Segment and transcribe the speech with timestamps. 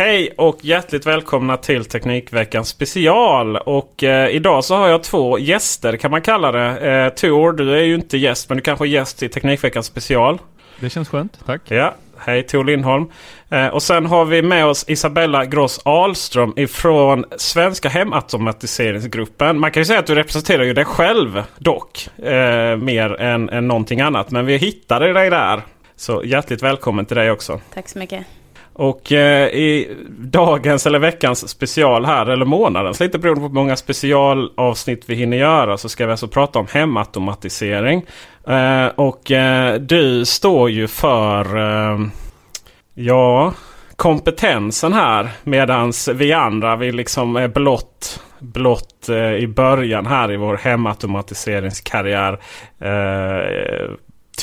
[0.00, 3.56] Hej och hjärtligt välkomna till Teknikveckan special.
[3.56, 6.90] Och eh, idag så har jag två gäster kan man kalla det.
[6.90, 10.38] Eh, Tor, du är ju inte gäst men du kanske är gäst i Teknikveckan special.
[10.80, 11.62] Det känns skönt, tack.
[11.68, 13.06] Ja, hej Tor Lindholm.
[13.50, 19.60] Eh, och sen har vi med oss Isabella Gross Ahlström ifrån Svenska Hemautomatiseringsgruppen.
[19.60, 22.08] Man kan ju säga att du representerar ju dig själv dock.
[22.18, 24.30] Eh, mer än, än någonting annat.
[24.30, 25.62] Men vi hittade dig där.
[25.96, 27.60] Så hjärtligt välkommen till dig också.
[27.74, 28.26] Tack så mycket.
[28.80, 33.76] Och eh, i dagens eller veckans special här, eller månadens, lite beroende på hur många
[33.76, 38.06] specialavsnitt vi hinner göra, så ska vi alltså prata om hemautomatisering.
[38.46, 41.98] Eh, och eh, du står ju för, eh,
[42.94, 43.54] ja,
[43.96, 45.28] kompetensen här.
[45.44, 52.32] Medans vi andra, vi liksom är blott, blott eh, i början här i vår hemautomatiseringskarriär.
[52.78, 53.90] Eh,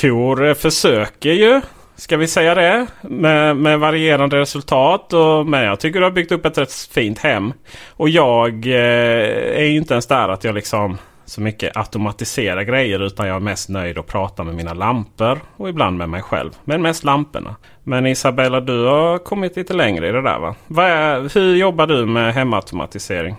[0.00, 1.60] Tor försöker ju
[1.98, 2.86] Ska vi säga det?
[3.00, 5.12] Med, med varierande resultat.
[5.12, 7.52] Och, men jag tycker du har byggt upp ett rätt fint hem.
[7.90, 13.06] Och jag eh, är ju inte ens där att jag liksom så mycket automatiserar grejer.
[13.06, 15.40] Utan jag är mest nöjd att prata med mina lampor.
[15.56, 16.50] Och ibland med mig själv.
[16.64, 17.56] Men mest lamporna.
[17.84, 20.54] Men Isabella, du har kommit lite längre i det där va?
[20.66, 23.36] Vad är, hur jobbar du med hemautomatisering?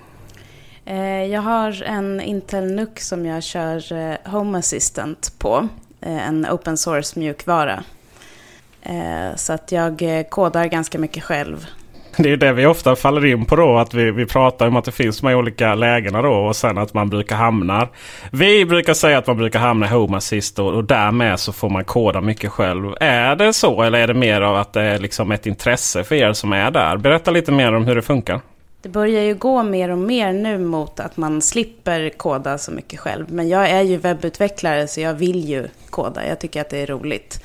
[0.86, 5.68] Eh, jag har en Intel NUC som jag kör eh, Home Assistant på.
[6.02, 7.84] Eh, en open source mjukvara.
[8.84, 11.66] Eh, Så att jag eh, kodar ganska mycket själv.
[12.18, 13.78] Det är ju det vi ofta faller in på då.
[13.78, 16.34] Att vi, vi pratar om att det finns de här olika lägena då.
[16.34, 17.88] Och sen att man brukar hamna.
[18.32, 20.60] Vi brukar säga att man brukar hamna i Home Assist.
[20.60, 22.94] Och, och därmed så får man koda mycket själv.
[23.00, 23.82] Är det så?
[23.82, 26.72] Eller är det mer av att det är liksom ett intresse för er som är
[26.72, 26.98] där?
[26.98, 28.42] Berätta lite mer om hur det funkar.
[28.82, 33.00] Det börjar ju gå mer och mer nu mot att man slipper koda så mycket
[33.00, 33.26] själv.
[33.32, 36.28] Men jag är ju webbutvecklare så jag vill ju koda.
[36.28, 37.44] Jag tycker att det är roligt.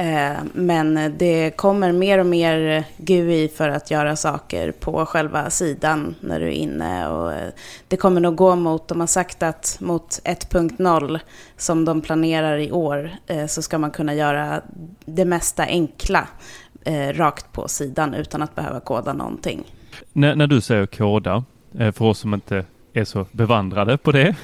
[0.00, 6.14] Eh, men det kommer mer och mer GUI för att göra saker på själva sidan
[6.20, 7.08] när du är inne.
[7.08, 7.50] Och eh,
[7.88, 11.20] det kommer nog gå mot, de har sagt att mot 1.0
[11.56, 14.60] som de planerar i år eh, så ska man kunna göra
[15.04, 16.28] det mesta enkla
[17.12, 19.64] rakt på sidan utan att behöva koda någonting.
[20.12, 24.34] När, när du säger koda, för oss som inte är så bevandrade på det.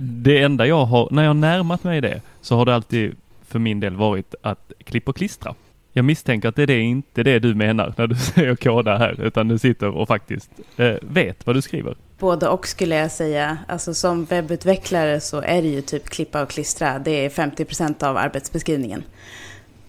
[0.00, 3.16] Det enda jag har, när jag närmat mig det, så har det alltid
[3.54, 5.54] för min del varit att klippa och klistra.
[5.92, 9.20] Jag misstänker att det är det, inte det du menar när du säger koda här,
[9.20, 11.96] utan du sitter och faktiskt eh, vet vad du skriver.
[12.18, 13.58] Både och skulle jag säga.
[13.68, 16.98] Alltså som webbutvecklare så är det ju typ klippa och klistra.
[16.98, 19.02] Det är 50% av arbetsbeskrivningen.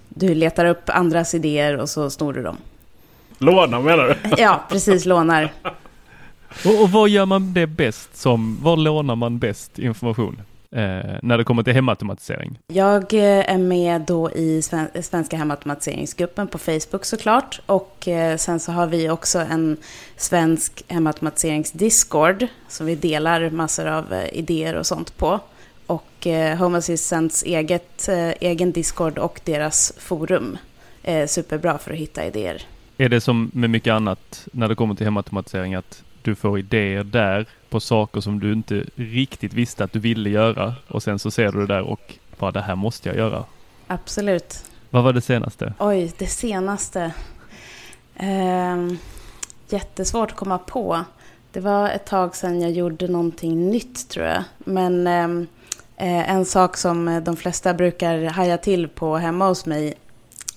[0.09, 2.57] Du letar upp andras idéer och så snor du dem.
[3.37, 4.29] Låna menar du?
[4.37, 5.53] Ja, precis, lånar.
[6.65, 10.41] Och, och vad gör man det bäst som, var lånar man bäst information?
[10.71, 12.59] Eh, när det kommer till hemautomatisering?
[12.67, 17.59] Jag eh, är med då i Sven- Svenska hemautomatiseringsgruppen på Facebook såklart.
[17.65, 19.77] Och eh, sen så har vi också en
[20.17, 22.47] svensk hemautomatiserings-discord.
[22.67, 25.39] Som vi delar massor av eh, idéer och sånt på.
[25.88, 28.09] Och eh, Home Assistants eget,
[28.39, 30.57] egen discord och deras forum.
[31.03, 32.61] är superbra för att hitta idéer.
[32.97, 37.03] Är det som med mycket annat när det kommer till hemautomatisering att du får idéer
[37.03, 37.45] där
[37.75, 41.51] på saker som du inte riktigt visste att du ville göra och sen så ser
[41.51, 43.44] du det där och bara det här måste jag göra.
[43.88, 44.63] Absolut.
[44.89, 45.74] Vad var det senaste?
[45.80, 47.13] Oj, det senaste.
[48.16, 48.98] Ehm,
[49.69, 51.06] jättesvårt att komma på.
[51.51, 54.44] Det var ett tag sedan jag gjorde någonting nytt tror jag.
[54.57, 55.48] Men ehm,
[55.98, 59.94] Eh, en sak som eh, de flesta brukar haja till på hemma hos mig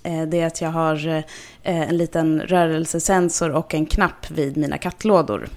[0.02, 1.24] eh, det är att jag har eh,
[1.62, 5.48] en liten rörelsesensor och en knapp vid mina kattlådor.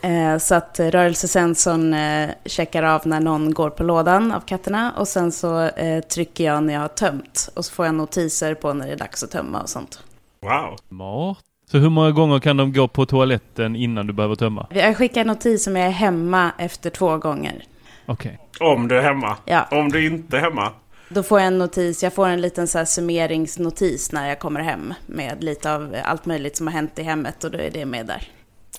[0.00, 5.08] Eh, Så att rörelsesensorn eh, checkar av när någon går på lådan av katterna och
[5.08, 8.72] sen så eh, trycker jag när jag har tömt och så får jag notiser på
[8.72, 10.02] när det är dags att tömma och sånt.
[10.40, 10.76] Wow.
[10.88, 11.38] Smart.
[11.70, 14.66] Så hur många gånger kan de gå på toaletten innan du behöver tömma?
[14.70, 17.64] Jag skickar notis om jag är hemma efter två gånger.
[18.06, 18.38] Okej.
[18.60, 19.36] Om du är hemma.
[19.44, 19.68] Ja.
[19.70, 20.72] Om du inte är hemma.
[21.08, 24.60] Då får jag en notis, jag får en liten så här summeringsnotis när jag kommer
[24.60, 27.84] hem med lite av allt möjligt som har hänt i hemmet och då är det
[27.84, 28.28] med där.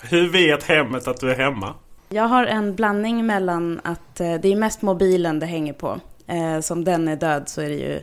[0.10, 1.74] Hur vet hemmet att du är hemma?
[2.10, 6.00] Jag har en blandning mellan att eh, det är mest mobilen det hänger på.
[6.28, 8.00] Eh, som den är död så är det ju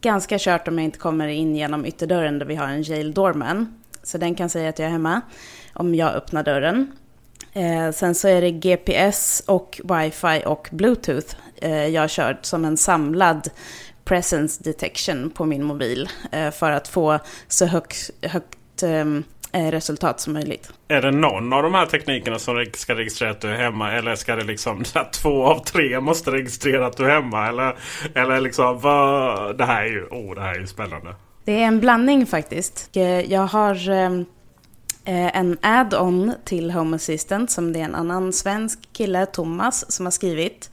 [0.00, 3.82] ganska kört om jag inte kommer in genom ytterdörren där vi har en jail doorman.
[4.02, 5.20] Så den kan säga att jag är hemma
[5.72, 6.92] om jag öppnar dörren.
[7.52, 12.64] Eh, sen så är det GPS och wifi och bluetooth eh, jag kör kört som
[12.64, 13.48] en samlad
[14.04, 16.08] presence detection på min mobil.
[16.32, 17.18] Eh, för att få
[17.48, 19.24] så högt, högt ehm,
[19.54, 20.70] resultat som möjligt.
[20.88, 23.92] Är det någon av de här teknikerna som ska registrera att du är hemma?
[23.92, 24.84] Eller ska det liksom
[25.22, 27.48] två av tre måste registrera att du är hemma?
[27.48, 27.76] Eller,
[28.14, 29.58] eller liksom vad?
[29.58, 31.14] Det här är ju, oh, det här är ju spännande.
[31.44, 32.90] Det är en blandning faktiskt.
[32.96, 34.24] Eh, Jag har ehm,
[35.04, 40.06] eh, en add-on till Home Assistant som det är en annan svensk kille, Thomas, som
[40.06, 40.70] har skrivit.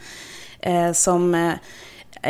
[0.60, 1.54] eh, Som eh,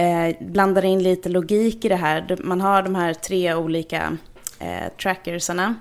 [0.04, 2.38] eh, blandar in lite logik i det här.
[2.44, 4.18] Man har de här tre olika
[4.60, 5.76] eh, trackersarna.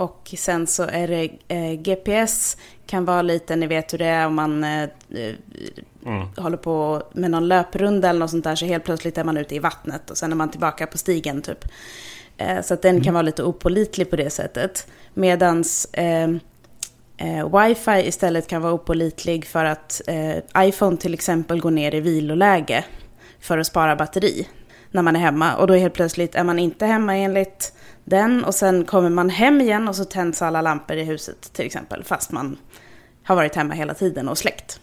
[0.00, 2.56] Och sen så är det eh, GPS
[2.86, 5.34] kan vara lite, ni vet hur det är om man eh, eh,
[6.36, 9.54] håller på med någon löprunda eller något sånt där så helt plötsligt är man ute
[9.54, 11.64] i vattnet och sen är man tillbaka på stigen typ.
[12.36, 14.86] Eh, så att den kan vara lite opålitlig på det sättet.
[15.14, 16.30] Medans eh,
[17.16, 20.00] eh, wifi istället kan vara opålitlig för att
[20.58, 22.84] iPhone till exempel går ner i viloläge
[23.40, 24.48] för att spara batteri
[24.90, 25.56] när man är hemma.
[25.56, 27.72] Och då helt plötsligt är man inte hemma enligt
[28.10, 31.66] den och sen kommer man hem igen och så tänds alla lampor i huset till
[31.66, 32.58] exempel fast man
[33.24, 34.80] har varit hemma hela tiden och släckt.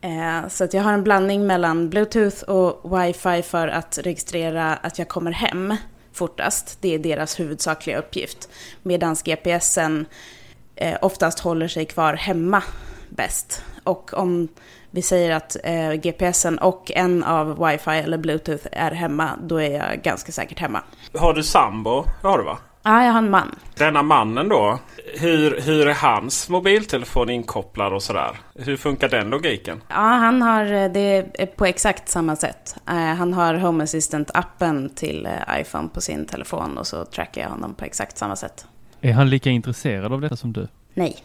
[0.00, 4.98] Eh, Så att jag har en blandning mellan bluetooth och wifi för att registrera att
[4.98, 5.76] jag kommer hem
[6.12, 6.78] fortast.
[6.80, 8.48] Det är deras huvudsakliga uppgift.
[8.82, 10.06] Medan GPSen
[10.76, 12.62] eh, oftast håller sig kvar hemma
[13.08, 13.62] bäst.
[13.84, 14.48] Och om
[14.90, 19.70] vi säger att eh, GPSen och en av wifi eller bluetooth är hemma, då är
[19.70, 20.82] jag ganska säkert hemma.
[21.18, 22.04] Har du sambo?
[22.22, 22.58] Det har du va?
[22.82, 23.54] Ja, jag har en man.
[23.76, 24.78] Denna mannen då.
[25.14, 28.36] Hur, hur är hans mobiltelefon inkopplad och sådär?
[28.54, 29.82] Hur funkar den logiken?
[29.88, 32.76] Ja, han har eh, det på exakt samma sätt.
[32.88, 37.48] Eh, Han har Home Assistant-appen till eh, iPhone på sin telefon och så trackar jag
[37.48, 38.66] honom på exakt samma sätt.
[39.00, 40.68] Är han lika intresserad av detta som du?
[40.94, 41.16] Nej.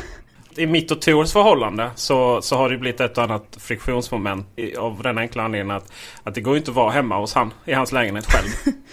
[0.56, 4.46] I mitt och Tors förhållande så, så har det blivit ett och annat friktionsmoment
[4.78, 5.92] av den enkla anledningen att,
[6.22, 8.74] att det går inte att vara hemma hos han i hans lägenhet själv.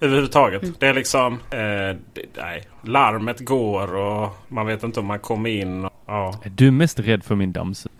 [0.00, 0.80] Överhuvudtaget.
[0.80, 1.32] Det är liksom...
[1.32, 2.62] Eh, det, nej.
[2.82, 5.84] Larmet går och man vet inte om man kommer in.
[5.84, 6.34] Och, ja.
[6.42, 7.98] Är du mest rädd för min dammsugare?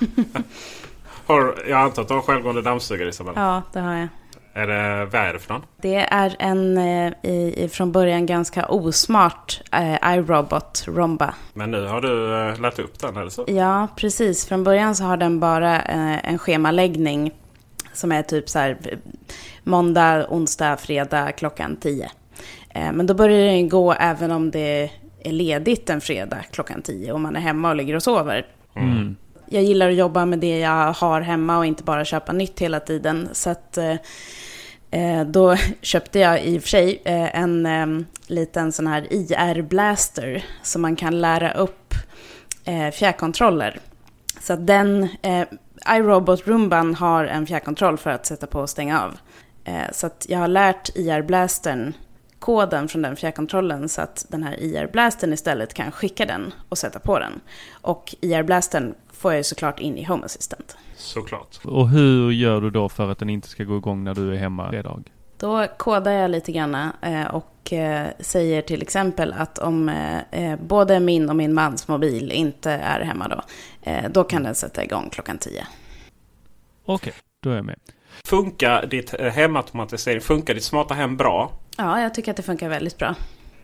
[1.26, 3.40] Har, jag antar att du har självgående dammsugare Isabella?
[3.40, 4.08] Ja, det har jag.
[4.54, 5.62] Är det, vad är det för någon?
[5.82, 11.34] Det är en eh, i, i, från början ganska osmart eh, iRobot Romba.
[11.54, 13.44] Men nu har du eh, lärt upp den eller så?
[13.46, 14.46] Ja, precis.
[14.46, 17.32] Från början så har den bara eh, en schemaläggning
[17.92, 18.76] som är typ så här
[19.62, 22.10] måndag, onsdag, fredag klockan 10.
[22.70, 24.90] Eh, men då börjar den gå även om det
[25.24, 28.46] är ledigt en fredag klockan 10 och man är hemma och ligger och sover.
[28.76, 29.16] Mm.
[29.46, 32.80] Jag gillar att jobba med det jag har hemma och inte bara köpa nytt hela
[32.80, 33.28] tiden.
[33.32, 33.96] Så att eh,
[34.90, 37.86] eh, då köpte jag i och för sig eh, en eh,
[38.26, 41.94] liten sån här IR-blaster som man kan lära upp
[42.64, 43.80] eh, fjärrkontroller.
[44.40, 45.08] Så att den,
[45.88, 49.18] iRobot Roomban har en fjärrkontroll för att sätta på och stänga av.
[49.64, 51.92] Eh, så att jag har lärt IR-blastern
[52.38, 56.98] koden från den fjärrkontrollen så att den här IR-blastern istället kan skicka den och sätta
[56.98, 57.40] på den.
[57.72, 60.76] Och IR-blastern får jag ju såklart in i Home Assistant.
[60.96, 61.60] Såklart.
[61.64, 64.36] Och hur gör du då för att den inte ska gå igång när du är
[64.36, 65.02] hemma fredag?
[65.38, 67.34] Då kodar jag lite grann eh,
[67.72, 72.32] och eh, säger till exempel att om eh, eh, både min och min mans mobil
[72.32, 73.42] inte är hemma då,
[74.10, 75.66] då kan den sätta igång klockan 10.
[76.84, 77.12] Okej,
[77.42, 77.78] då är jag med.
[78.24, 81.52] Funkar ditt hemautomatisering, funkar ditt smarta hem bra?
[81.76, 83.14] Ja, jag tycker att det funkar väldigt bra.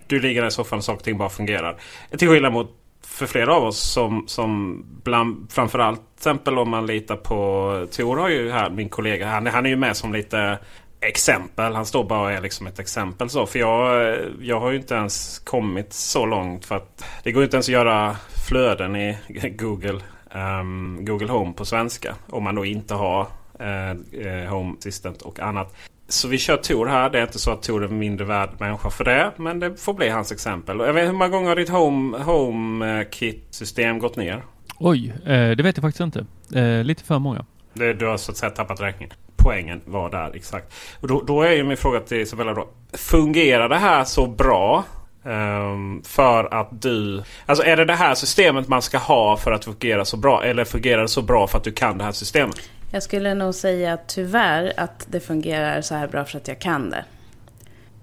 [0.07, 1.77] Du ligger där i soffan och saker och ting bara fungerar.
[2.19, 2.71] Till skillnad mot
[3.03, 8.17] för flera av oss som, som bland, framförallt till exempel om man litar på Tor
[8.17, 10.59] har ju här, min kollega, han, han är ju med som lite
[11.01, 11.75] exempel.
[11.75, 13.47] Han står bara och är liksom ett exempel så.
[13.47, 17.45] För jag, jag har ju inte ens kommit så långt för att det går ju
[17.45, 18.17] inte ens att göra
[18.49, 19.19] flöden i
[19.59, 20.01] Google
[20.35, 22.15] um, Google Home på svenska.
[22.27, 23.27] Om man då inte har
[23.61, 25.77] uh, Home Assistant och annat.
[26.09, 27.11] Så vi kör Tor här.
[27.11, 29.33] Det är inte så att Tor är mindre värd människa för det.
[29.37, 30.79] Men det får bli hans exempel.
[30.79, 34.43] Jag vet hur många gånger har ditt Home, home Kit-system gått ner?
[34.79, 36.27] Oj, eh, det vet jag faktiskt inte.
[36.55, 37.45] Eh, lite för många.
[37.73, 39.15] Det, du har så att säga tappat räkningen.
[39.43, 40.75] Poängen var där exakt.
[41.01, 42.69] Och då, då är ju min fråga till Isabella då.
[42.93, 44.85] Fungerar det här så bra
[45.25, 47.23] Um, för att du...
[47.47, 50.45] Alltså är det det här systemet man ska ha för att fungera så bra?
[50.45, 52.57] Eller fungerar det så bra för att du kan det här systemet?
[52.93, 56.91] Jag skulle nog säga tyvärr att det fungerar så här bra för att jag kan
[56.91, 57.05] det.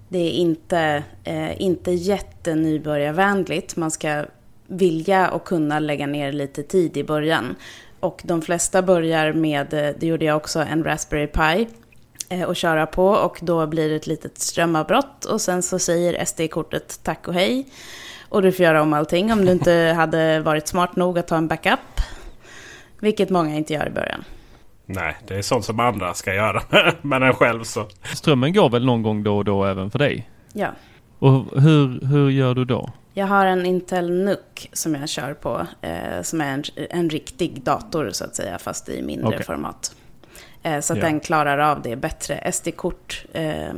[0.08, 3.76] Det är inte, eh, inte jättenybörjarvänligt.
[3.76, 4.24] Man ska
[4.66, 7.54] vilja och kunna lägga ner lite tid i början.
[8.00, 11.68] Och de flesta börjar med, eh, det gjorde jag också, en Raspberry Pi
[12.28, 16.24] eh, och köra på och då blir det ett litet strömavbrott och sen så säger
[16.24, 17.66] SD-kortet tack och hej.
[18.28, 21.36] Och du får göra om allting om du inte hade varit smart nog att ta
[21.36, 22.00] en backup.
[23.00, 24.24] Vilket många inte gör i början.
[24.86, 26.62] Nej, det är sånt som andra ska göra.
[27.02, 27.86] Men en själv så.
[28.14, 30.30] Strömmen går väl någon gång då och då även för dig?
[30.52, 30.68] Ja.
[31.18, 32.90] Och hur, hur gör du då?
[33.18, 35.66] Jag har en Intel NUC som jag kör på.
[35.80, 39.42] Eh, som är en, en riktig dator så att säga, fast i mindre okay.
[39.42, 39.96] format.
[40.62, 41.10] Eh, så att yeah.
[41.10, 42.52] den klarar av det bättre.
[42.52, 43.72] SD-kort, eh,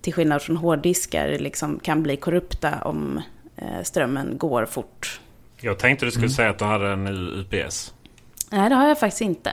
[0.00, 3.20] till skillnad från hårddiskar, liksom kan bli korrupta om
[3.56, 5.20] eh, strömmen går fort.
[5.60, 6.34] Jag tänkte du skulle mm.
[6.34, 7.94] säga att du hade en UPS.
[8.50, 9.52] Nej, det har jag faktiskt inte.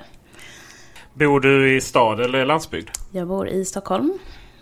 [1.13, 2.89] Bor du i stad eller landsbygd?
[3.11, 4.19] Jag bor i Stockholm.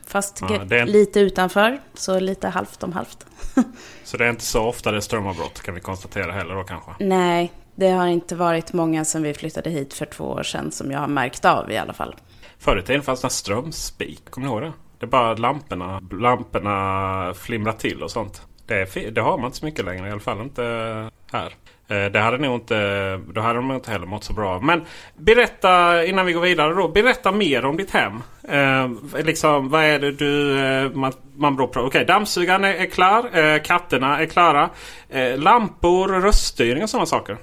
[0.09, 0.85] Fast ja, är...
[0.85, 3.25] lite utanför, så lite halvt om halvt.
[4.03, 6.91] så det är inte så ofta det är strömavbrott kan vi konstatera heller då kanske?
[6.99, 10.91] Nej, det har inte varit många som vi flyttade hit för två år sedan som
[10.91, 12.15] jag har märkt av i alla fall.
[12.57, 14.73] Förut i tiden fanns det strömspik, kommer ni ihåg det?
[14.99, 18.41] Det är bara lamporna, lamporna flimrar till och sånt.
[18.69, 21.53] Det, det har man inte så mycket längre, i alla fall inte eh, här.
[21.88, 24.59] Eh, det hade nog inte, då hade de inte heller mått så bra.
[24.59, 24.81] Men
[25.17, 26.88] berätta innan vi går vidare då.
[26.88, 28.21] Berätta mer om ditt hem.
[28.49, 28.89] Eh,
[29.23, 30.59] liksom, vad är det du...
[30.59, 31.79] Eh, man, man beror på.
[31.79, 33.38] Okej, okay, dammsugaren är, är klar.
[33.38, 34.69] Eh, katterna är klara.
[35.09, 37.38] Eh, lampor, röststyrning och sådana saker.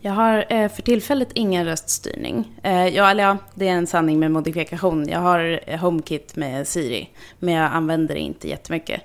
[0.00, 2.48] Jag har eh, för tillfället ingen röststyrning.
[2.62, 5.08] Eh, ja, eller ja, det är en sanning med modifikation.
[5.08, 7.10] Jag har HomeKit med Siri.
[7.38, 9.02] Men jag använder det inte jättemycket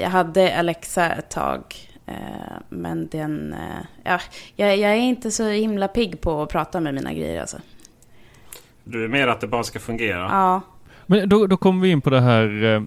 [0.00, 1.62] jag hade Alexa ett tag.
[2.10, 4.20] Eh, men den, eh, ja,
[4.56, 7.56] jag, jag, är inte så himla pigg på att prata med mina grejer alltså.
[8.84, 10.28] Du är mer att det bara ska fungera?
[10.30, 10.60] Ja.
[11.06, 12.82] Men då, då kommer vi in på det här eh,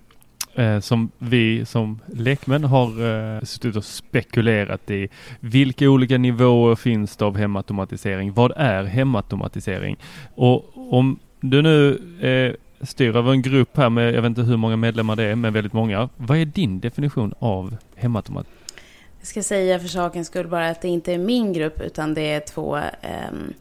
[0.66, 5.10] eh som vi som lekmän har eh, suttit och spekulerat i.
[5.40, 8.34] Vilka olika nivåer finns det av hemautomatisering?
[8.34, 9.98] Vad är hemautomatisering?
[10.36, 11.92] Och om du nu
[12.22, 15.36] eh, styr över en grupp här med, jag vet inte hur många medlemmar det är,
[15.36, 16.10] men väldigt många.
[16.18, 18.48] Vad är din definition av hemautomat?
[19.20, 22.22] Jag ska säga för sakens skull bara att det inte är min grupp utan det
[22.22, 23.54] är två ehm,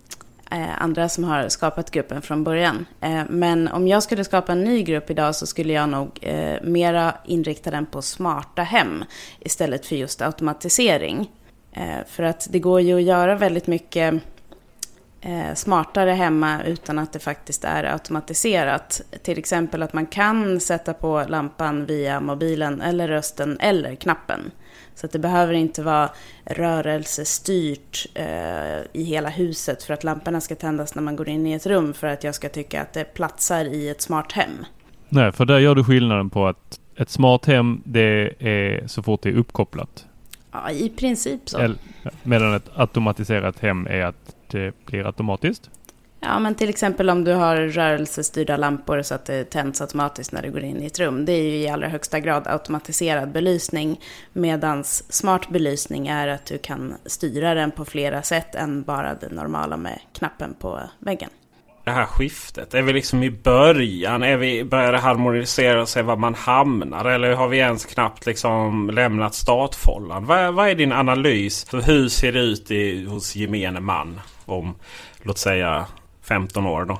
[0.51, 2.87] eh, andra som har skapat gruppen från början.
[3.01, 6.63] Eh, men om jag skulle skapa en ny grupp idag så skulle jag nog eh,
[6.63, 9.05] mera inrikta den på smarta hem
[9.41, 11.31] istället för just automatisering.
[11.73, 14.23] Eh, för att det går ju att göra väldigt mycket
[15.55, 19.01] smartare hemma utan att det faktiskt är automatiserat.
[19.23, 24.51] Till exempel att man kan sätta på lampan via mobilen eller rösten eller knappen.
[24.95, 26.11] Så att det behöver inte vara
[26.45, 31.53] rörelsestyrt eh, i hela huset för att lamporna ska tändas när man går in i
[31.53, 34.51] ett rum för att jag ska tycka att det platsar i ett smart hem.
[35.09, 39.23] Nej, för där gör du skillnaden på att ett smart hem det är så fort
[39.23, 40.07] det är uppkopplat.
[40.53, 41.75] Ja, i princip så.
[42.23, 45.71] Medan ett automatiserat hem är att det blir automatiskt.
[46.25, 50.43] Ja, men till exempel om du har rörelsestyrda lampor så att det tänds automatiskt när
[50.43, 51.25] du går in i ett rum.
[51.25, 54.01] Det är ju i allra högsta grad automatiserad belysning.
[54.33, 59.29] Medan smart belysning är att du kan styra den på flera sätt än bara det
[59.29, 61.31] normala med knappen på väggen.
[61.85, 64.23] Det här skiftet, är vi liksom i början?
[64.23, 67.05] Är vi, börjar det harmonisera sig var man hamnar?
[67.05, 70.27] Eller har vi ens knappt liksom lämnat startfållan?
[70.27, 71.67] Vad, vad är din analys?
[71.73, 74.21] Hur ser det ut i, hos gemene man?
[74.53, 74.75] Om,
[75.23, 75.87] låt säga
[76.23, 76.99] 15 år då?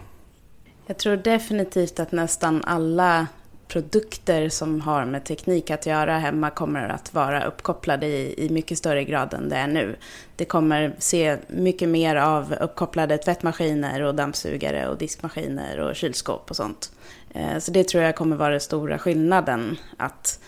[0.87, 3.27] Jag tror definitivt att nästan alla
[3.73, 8.79] produkter som har med teknik att göra hemma kommer att vara uppkopplade i, i mycket
[8.79, 9.97] större grad än det är nu.
[10.37, 16.57] Det kommer se mycket mer av uppkopplade tvättmaskiner och dammsugare och diskmaskiner och kylskåp och
[16.57, 16.93] sånt.
[17.35, 19.77] Eh, så det tror jag kommer vara den stora skillnaden.
[19.97, 20.41] Att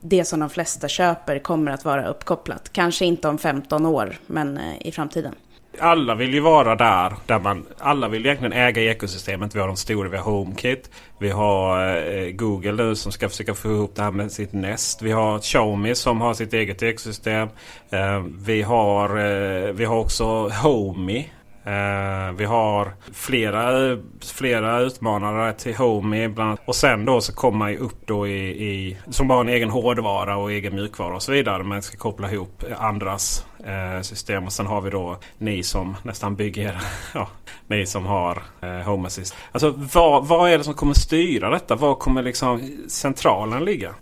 [0.00, 2.72] det som de flesta köper kommer att vara uppkopplat.
[2.72, 5.34] Kanske inte om 15 år, men eh, i framtiden
[5.80, 7.12] alla vill ju vara där.
[7.26, 9.54] där man, alla vill egentligen äga ekosystemet.
[9.54, 10.08] Vi har de stora.
[10.08, 10.90] Vi har HomeKit.
[11.18, 15.02] Vi har eh, Google nu som ska försöka få ihop det här med sitt Nest.
[15.02, 17.48] Vi har Xiaomi som har sitt eget ekosystem.
[17.90, 21.24] Eh, vi, har, eh, vi har också Homey
[21.66, 26.28] Eh, vi har flera, flera utmanare till Homey.
[26.28, 26.60] Bland annat.
[26.64, 29.70] Och sen då så kommer man ju upp då i, i, som har en egen
[29.70, 31.62] hårdvara och egen mjukvara och så vidare.
[31.62, 34.44] Man ska koppla ihop andras eh, system.
[34.44, 36.78] Och sen har vi då ni som nästan bygger,
[37.14, 37.28] ja,
[37.66, 39.34] ni som har eh, Home Assist.
[39.52, 41.74] Alltså vad, vad är det som kommer styra detta?
[41.74, 43.94] Var kommer liksom centralen ligga?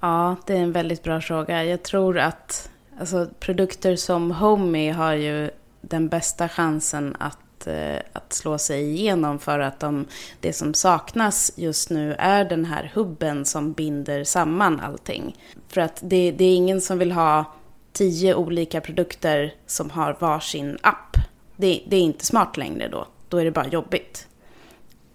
[0.00, 1.64] Ja, det är en väldigt bra fråga.
[1.64, 5.50] Jag tror att alltså, produkter som Homey har ju
[5.88, 10.06] den bästa chansen att, eh, att slå sig igenom för att de,
[10.40, 15.36] det som saknas just nu är den här hubben som binder samman allting.
[15.68, 17.44] För att det, det är ingen som vill ha
[17.92, 21.16] tio olika produkter som har varsin app.
[21.56, 23.06] Det, det är inte smart längre då.
[23.28, 24.28] Då är det bara jobbigt.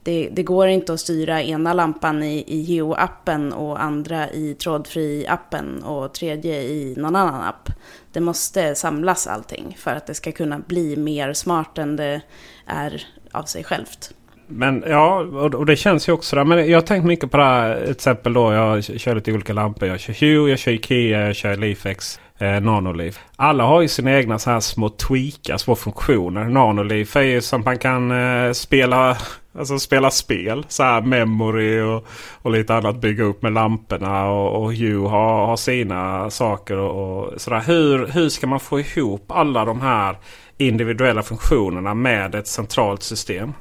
[0.09, 5.83] Det, det, går inte att styra ena lampan i, i Geo-appen och andra i trådfri-appen
[5.83, 7.69] och tredje i någon annan app.
[8.11, 12.21] Det måste samlas allting för att det ska kunna bli mer smart än det
[12.65, 14.13] är av sig självt.
[14.47, 15.19] Men ja,
[15.53, 16.43] och det känns ju också där.
[16.43, 17.81] Men jag har tänkt mycket på det här.
[17.81, 19.87] Till exempel då jag kör lite olika lampor.
[19.87, 23.19] Jag kör Hue, jag kör Ikea, jag kör Leafex eh, Nanoleaf.
[23.35, 26.43] Alla har ju sina egna så här små tweakar, små funktioner.
[26.43, 29.17] Nanoleaf är ju som man kan eh, spela
[29.59, 30.65] Alltså spela spel.
[30.69, 32.05] Så här memory och,
[32.41, 34.29] och lite annat bygga upp med lamporna.
[34.29, 36.77] Och, och har, har sina saker.
[36.77, 37.59] Och, och sådär.
[37.59, 40.17] Hur, hur ska man få ihop alla de här
[40.57, 43.53] individuella funktionerna med ett centralt system?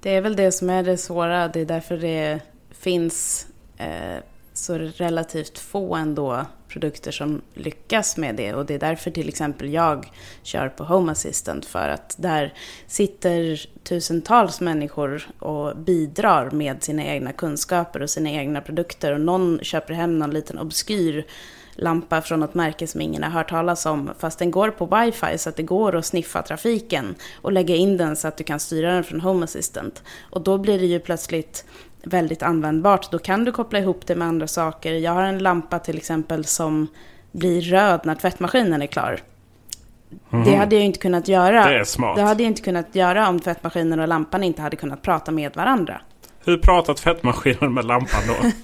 [0.00, 1.48] Det är väl det som är det svåra.
[1.48, 2.40] Det är därför det
[2.80, 4.22] finns eh,
[4.52, 8.54] så relativt få ändå produkter som lyckas med det.
[8.54, 10.10] Och det är därför till exempel jag
[10.42, 11.66] kör på Home Assistant.
[11.66, 12.54] För att där
[12.86, 19.12] sitter tusentals människor och bidrar med sina egna kunskaper och sina egna produkter.
[19.12, 21.26] Och någon köper hem någon liten obskyr
[21.76, 24.10] lampa från något märke som ingen har hört talas om.
[24.18, 27.96] Fast den går på wifi så att det går att sniffa trafiken och lägga in
[27.96, 30.02] den så att du kan styra den från Home Assistant.
[30.30, 31.64] Och då blir det ju plötsligt
[32.04, 33.10] väldigt användbart.
[33.10, 34.92] Då kan du koppla ihop det med andra saker.
[34.92, 36.88] Jag har en lampa till exempel som
[37.32, 39.20] blir röd när tvättmaskinen är klar.
[40.32, 40.44] Mm.
[40.44, 40.60] Det mhm.
[40.60, 41.68] hade jag inte kunnat göra.
[41.68, 42.16] Det är smart.
[42.16, 45.56] Det hade jag inte kunnat göra om tvättmaskinen och lampan inte hade kunnat prata med
[45.56, 46.00] varandra.
[46.44, 48.50] Hur pratar tvättmaskinen med lampan då?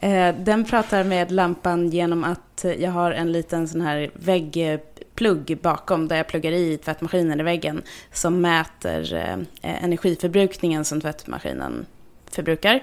[0.00, 6.08] Eh, den pratar med lampan genom att jag har en liten sån här väggplugg bakom
[6.08, 11.86] där jag pluggar i tvättmaskinen i väggen som mäter eh, energiförbrukningen som tvättmaskinen
[12.34, 12.82] förbrukar.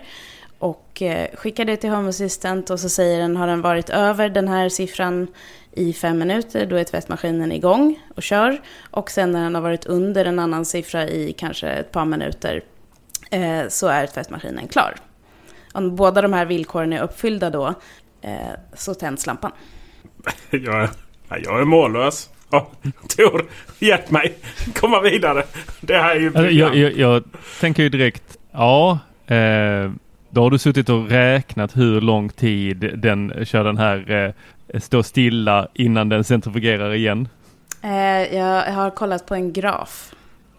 [0.60, 4.30] Och eh, skickar det till Home Assistant och så säger den, har den varit över
[4.30, 5.28] den här siffran
[5.72, 8.62] i fem minuter, då är tvättmaskinen igång och kör.
[8.92, 12.64] Och sen när den har varit under en annan siffra i kanske ett par minuter
[13.32, 14.96] eh, så är tvättmaskinen klar.
[15.74, 17.74] Om båda de här villkoren är uppfyllda då
[18.22, 18.32] eh,
[18.74, 19.52] så tänds lampan.
[20.50, 20.90] Jag är,
[21.30, 22.30] jag är mållös.
[22.50, 22.72] Ja,
[23.08, 23.46] Tor,
[23.80, 24.38] hjälp mig
[24.76, 25.44] komma vidare.
[25.82, 27.24] Det här är ju alltså, jag, jag, jag
[27.60, 29.92] tänker ju direkt, ja, Eh,
[30.30, 34.12] då har du suttit och räknat hur lång tid den kör den här
[34.68, 37.28] eh, stå stilla innan den centrifugerar igen?
[37.82, 40.14] Eh, jag har kollat på en graf.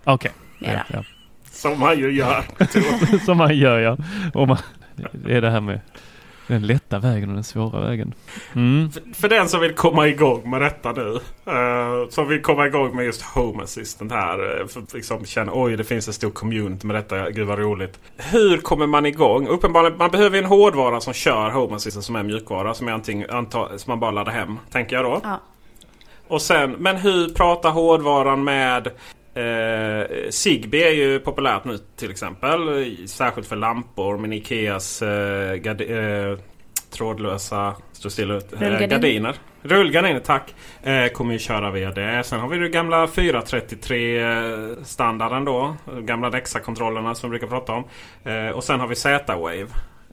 [0.05, 0.31] Okej.
[0.61, 0.75] Okay.
[0.75, 1.05] Ja, ja.
[1.51, 2.45] Som man ju gör.
[3.25, 3.97] Som man gör ja.
[4.35, 4.59] Och man,
[5.13, 5.81] det är det här med
[6.47, 8.15] den lätta vägen och den svåra vägen.
[8.53, 8.91] Mm.
[8.91, 11.11] För, för, den som vill komma igång med detta nu.
[11.53, 14.61] Uh, som vill komma igång med just Home Assistant här.
[14.61, 17.31] Uh, för liksom känna oj det finns en stor community med detta.
[17.31, 17.99] Gud vad roligt.
[18.17, 19.49] Hur kommer man igång?
[19.49, 22.75] Uppenbarligen man behöver en hårdvara som kör Home Assistant som är mjukvara.
[22.75, 24.59] Som, är anting, anta, som man bara laddar hem.
[24.73, 25.21] Tänker jag då.
[25.25, 25.41] Ja.
[26.29, 28.89] Och sen, men hur pratar hårdvaran med
[29.37, 32.59] Eh, Zigbee är ju populärt nu till exempel.
[33.09, 34.18] Särskilt för lampor.
[34.18, 36.38] Men Ikeas eh, eh,
[36.90, 39.35] trådlösa stå stilla, eh, gardiner.
[39.62, 40.55] Rullgardiner, tack.
[40.83, 42.22] Eh, kommer ju köra via det.
[42.25, 44.38] Sen har vi den gamla 433 eh,
[44.85, 45.77] standarden då.
[46.01, 47.85] Gamla Dexa-kontrollerna som vi brukar prata om.
[48.25, 49.66] Eh, och sen har vi Z-Wave.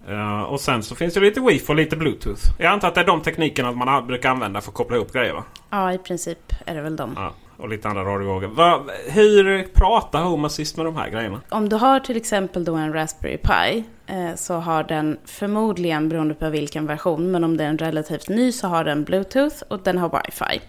[0.09, 2.41] Uh, och sen så finns det lite Wi-Fi och lite Bluetooth.
[2.59, 5.33] Jag antar att det är de teknikerna man brukar använda för att koppla ihop grejer
[5.33, 5.43] va?
[5.69, 7.13] Ja, i princip är det väl de.
[7.15, 9.11] Ja och lite andra radiovågor.
[9.11, 11.41] hur pratar Home Assist med de här grejerna?
[11.49, 16.33] Om du har till exempel då en Raspberry Pi eh, så har den förmodligen, beroende
[16.33, 19.79] på vilken version, men om det är en relativt ny så har den Bluetooth och
[19.83, 20.61] den har Wi-Fi.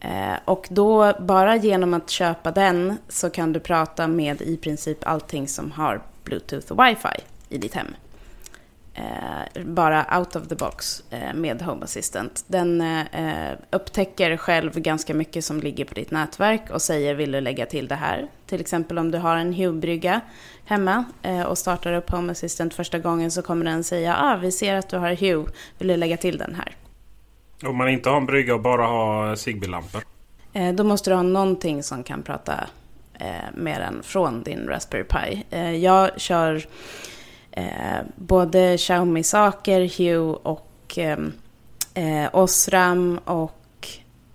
[0.00, 4.98] Eh, och då, bara genom att köpa den så kan du prata med i princip
[5.02, 7.86] allting som har Bluetooth och Wi-Fi i ditt hem
[8.98, 12.44] eh, bara out of the box eh, med Home Assistant.
[12.46, 17.40] Den eh, upptäcker själv ganska mycket som ligger på ditt nätverk och säger vill du
[17.40, 18.28] lägga till det här.
[18.46, 20.20] Till exempel om du har en Hue-brygga
[20.64, 24.52] hemma eh, och startar upp Home Assistant första gången så kommer den säga ah, vi
[24.52, 25.46] ser att du har Hue,
[25.78, 26.76] vill du lägga till den här?
[27.68, 30.02] Om man inte har en brygga och bara har Zigbee-lampor?
[30.52, 32.66] Eh, då måste du ha någonting som kan prata
[33.14, 35.44] eh, med den från din Raspberry Pi.
[35.80, 36.66] Jag kör
[37.62, 41.32] eh, både Xiaomi-saker, Hue och ehm,
[41.94, 43.88] eh, Osram och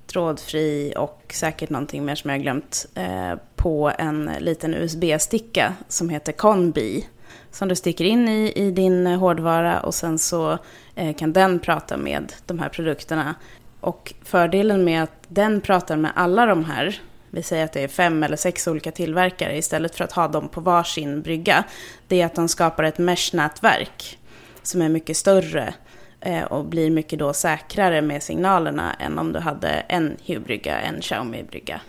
[0.07, 6.09] trådfri och säkert någonting mer som jag har glömt eh, på en liten USB-sticka som
[6.09, 7.05] heter Conbi
[7.51, 10.57] som du sticker in i, i din hårdvara och sen så
[10.95, 13.35] eh, kan den prata med de här produkterna.
[13.79, 17.01] Och fördelen med att den pratar med alla de här
[17.33, 20.49] vi säger att det är fem eller sex olika tillverkare istället för att ha dem
[20.49, 21.63] på varsin brygga,
[22.07, 24.17] det är att de skapar ett mesh-nätverk
[24.63, 25.73] som är mycket större
[26.21, 31.01] eh, och blir mycket då säkrare med signalerna än om du hade en Hue-brygga, en
[31.01, 31.81] Xiaomi-brygga.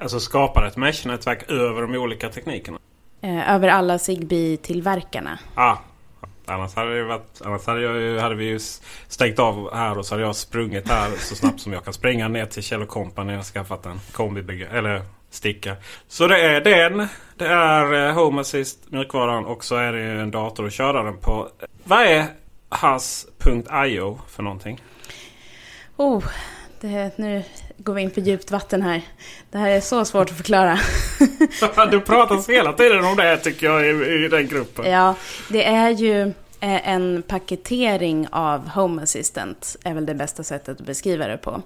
[0.00, 2.78] Alltså skapar ett mesh-nätverk över de olika teknikerna?
[3.20, 5.38] Eh, över alla Zigbee-tillverkarna.
[5.54, 5.76] Ah,
[6.46, 8.58] Annars hade, det varit, annars hade, jag, hade vi ju
[9.08, 12.28] stängt av här och så hade jag sprungit här så snabbt som jag kan springa
[12.28, 15.76] ner till Kjell Company och skaffat en kombi eller sticka.
[16.08, 17.08] Så det är den.
[17.36, 21.18] Det är eh, Home Assist mjukvaran och så är det en dator att köra den
[21.18, 21.48] på.
[21.84, 22.26] Vad är
[22.68, 24.82] has.io för någonting?
[25.96, 26.24] Oh,
[26.88, 27.42] det, nu
[27.76, 29.02] går vi in på djupt vatten här.
[29.50, 30.78] Det här är så svårt att förklara.
[31.90, 34.90] du pratar hela tiden om det tycker jag i, i den gruppen.
[34.90, 35.14] Ja,
[35.48, 36.22] det är ju
[36.60, 39.76] eh, en paketering av Home Assistant.
[39.84, 41.62] är väl det bästa sättet att beskriva det på.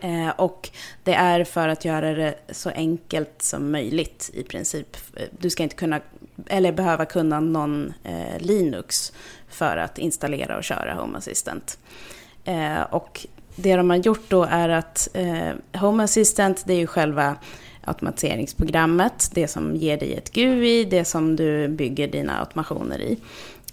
[0.00, 0.70] Eh, och
[1.04, 4.96] det är för att göra det så enkelt som möjligt i princip.
[5.30, 6.00] Du ska inte kunna,
[6.46, 9.12] eller behöva kunna någon eh, Linux
[9.48, 11.78] för att installera och köra Home Assistant.
[12.90, 17.36] och det de har gjort då är att eh, Home Assistant, det är ju själva
[17.84, 23.18] automatiseringsprogrammet, det som ger dig ett GUI, det som du bygger dina automationer i.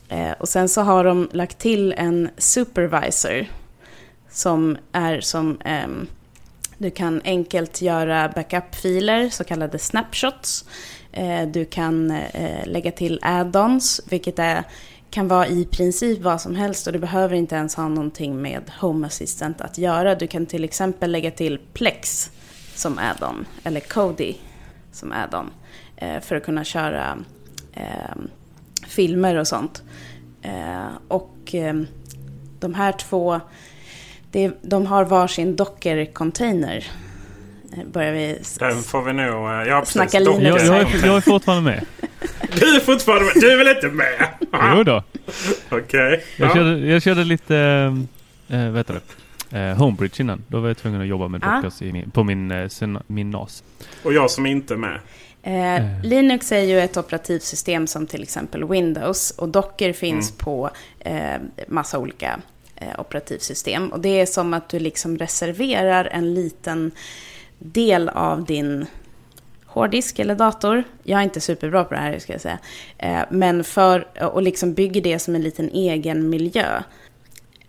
[0.10, 3.46] Eh, och sen så har de lagt till en supervisor
[4.32, 5.88] som är som eh,
[6.78, 10.66] du kan enkelt göra backup-filer, så kallade snapshots.
[11.12, 14.64] Eh, du kan eh, lägga till add-ons, vilket är
[15.12, 18.72] kan vara i princip vad som helst och du behöver inte ens ha någonting med
[18.80, 20.16] Home Assistant att göra.
[20.16, 22.32] Du kan till exempel lägga till Plex
[22.76, 24.38] som add-on eller Kodi
[24.92, 25.50] som add-on
[25.96, 27.18] eh, för att kunna köra
[27.74, 28.16] eh,
[28.88, 29.84] filmer och sånt.
[30.42, 31.74] Eh, och eh,
[32.60, 33.40] de här två,
[34.32, 36.88] det, de har varsin Docker-container.
[37.74, 39.50] Eh, börjar vi Den får vi nog...
[39.52, 40.64] Eh, ja, snacka Linux.
[40.64, 41.86] Jag, jag, är, jag är fortfarande med.
[42.60, 43.34] Du är fortfarande med.
[43.36, 44.28] Du är väl inte med?
[44.54, 45.04] Jo då.
[45.70, 45.82] Okej.
[45.82, 46.20] Okay.
[46.38, 46.54] Jag, ja.
[46.54, 47.58] körde, jag körde lite,
[48.48, 49.02] äh, vad heter det?
[49.52, 50.44] Äh, Homebridge innan.
[50.48, 51.56] Då var jag tvungen att jobba med ah.
[51.56, 52.70] Dockers min, på min, äh,
[53.08, 53.64] min NAS.
[54.04, 55.00] Och jag som inte är med.
[55.44, 60.38] Eh, Linux är ju ett operativsystem som till exempel Windows och Docker finns mm.
[60.38, 62.40] på eh, massa olika
[62.76, 63.90] eh, operativsystem.
[63.90, 66.92] Och det är som att du liksom reserverar en liten
[67.60, 68.86] del av din
[69.72, 70.84] hårddisk eller dator.
[71.04, 72.60] Jag är inte superbra på det här, ska jag säga.
[72.98, 76.84] Eh, men för, och liksom bygger det som en liten egen miljö.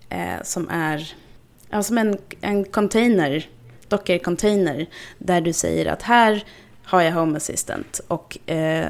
[0.09, 1.15] Eh, som är
[1.71, 3.47] ja, som en, en container,
[3.88, 4.87] Docker-container.
[5.19, 6.45] Där du säger att här
[6.85, 8.01] har jag Home Assistant.
[8.09, 8.87] Och eh,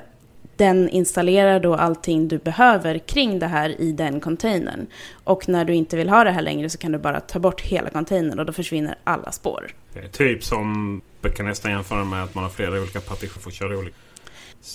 [0.56, 4.86] den installerar då allting du behöver kring det här i den containern.
[5.24, 7.60] Och när du inte vill ha det här längre så kan du bara ta bort
[7.60, 9.74] hela containern och då försvinner alla spår.
[9.94, 13.50] Eh, typ som man kan nästan jämföra med att man har flera olika partitioner för
[13.50, 13.96] att köra olika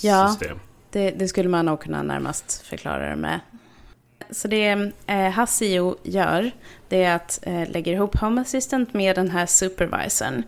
[0.02, 0.58] ja, system.
[0.90, 3.40] Det, det skulle man nog kunna närmast förklara det med.
[4.30, 6.50] Så det eh, Hasio gör,
[6.88, 10.42] det är att eh, lägga ihop Home Assistant med den här supervisorn.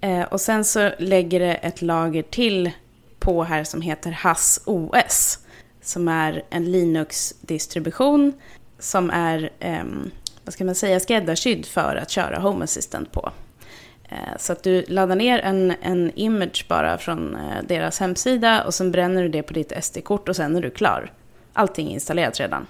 [0.00, 2.70] Eh, och sen så lägger det ett lager till
[3.18, 5.38] på här som heter Hass OS.
[5.82, 8.32] Som är en Linux-distribution
[8.78, 9.84] som är, eh,
[10.44, 13.32] vad ska man säga, skräddarsydd för att köra Home Assistant på.
[14.10, 18.74] Eh, så att du laddar ner en, en image bara från eh, deras hemsida och
[18.74, 21.12] sen bränner du det på ditt SD-kort och sen är du klar.
[21.52, 22.66] Allting är installerat redan.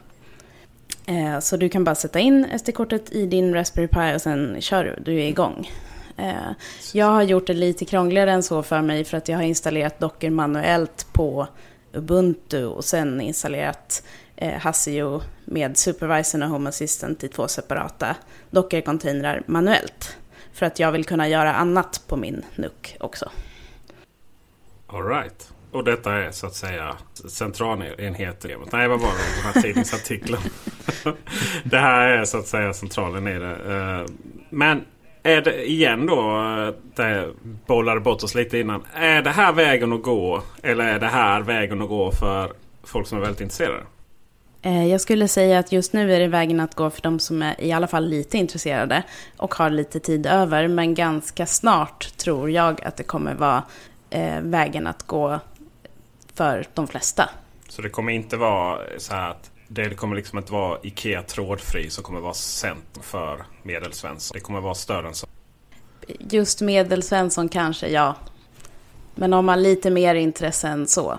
[1.06, 4.84] Eh, så du kan bara sätta in SD-kortet i din Raspberry Pi och sen kör
[4.84, 5.70] du, du är igång.
[6.92, 9.98] Jag har gjort det lite krångligare än så för mig för att jag har installerat
[9.98, 11.46] Docker manuellt på
[11.92, 14.02] Ubuntu och sen installerat
[14.60, 18.16] Hasio med Supervisor och Home Assistant i två separata
[18.50, 20.16] Docker-containrar manuellt.
[20.60, 23.30] För att jag vill kunna göra annat på min NUC också.
[24.86, 25.52] Alright.
[25.72, 26.96] Och detta är så att säga
[27.28, 28.50] centralenheten.
[28.72, 29.42] Nej, vad var det?
[29.42, 30.38] Den här tidningsartikeln.
[31.64, 33.52] det här är så att säga centralen i det.
[33.52, 34.14] Eh,
[34.50, 34.84] men
[35.22, 37.32] är det igen då, eh, det
[37.66, 38.84] bollade bort oss lite innan.
[38.94, 40.42] Är det här vägen att gå?
[40.62, 43.82] Eller är det här vägen att gå för folk som är väldigt intresserade?
[44.62, 47.42] Eh, jag skulle säga att just nu är det vägen att gå för de som
[47.42, 49.02] är i alla fall lite intresserade
[49.36, 50.68] och har lite tid över.
[50.68, 53.62] Men ganska snart tror jag att det kommer vara
[54.10, 55.40] eh, vägen att gå
[56.34, 57.30] för de flesta.
[57.68, 61.90] Så det kommer inte vara så här att det kommer liksom inte vara Ikea trådfri
[61.90, 64.34] som kommer vara centrum för medelsvensson.
[64.34, 65.26] Det kommer vara större än så.
[66.18, 68.16] Just medelsvensson kanske, ja.
[69.14, 71.18] Men om man lite mer intresse än så.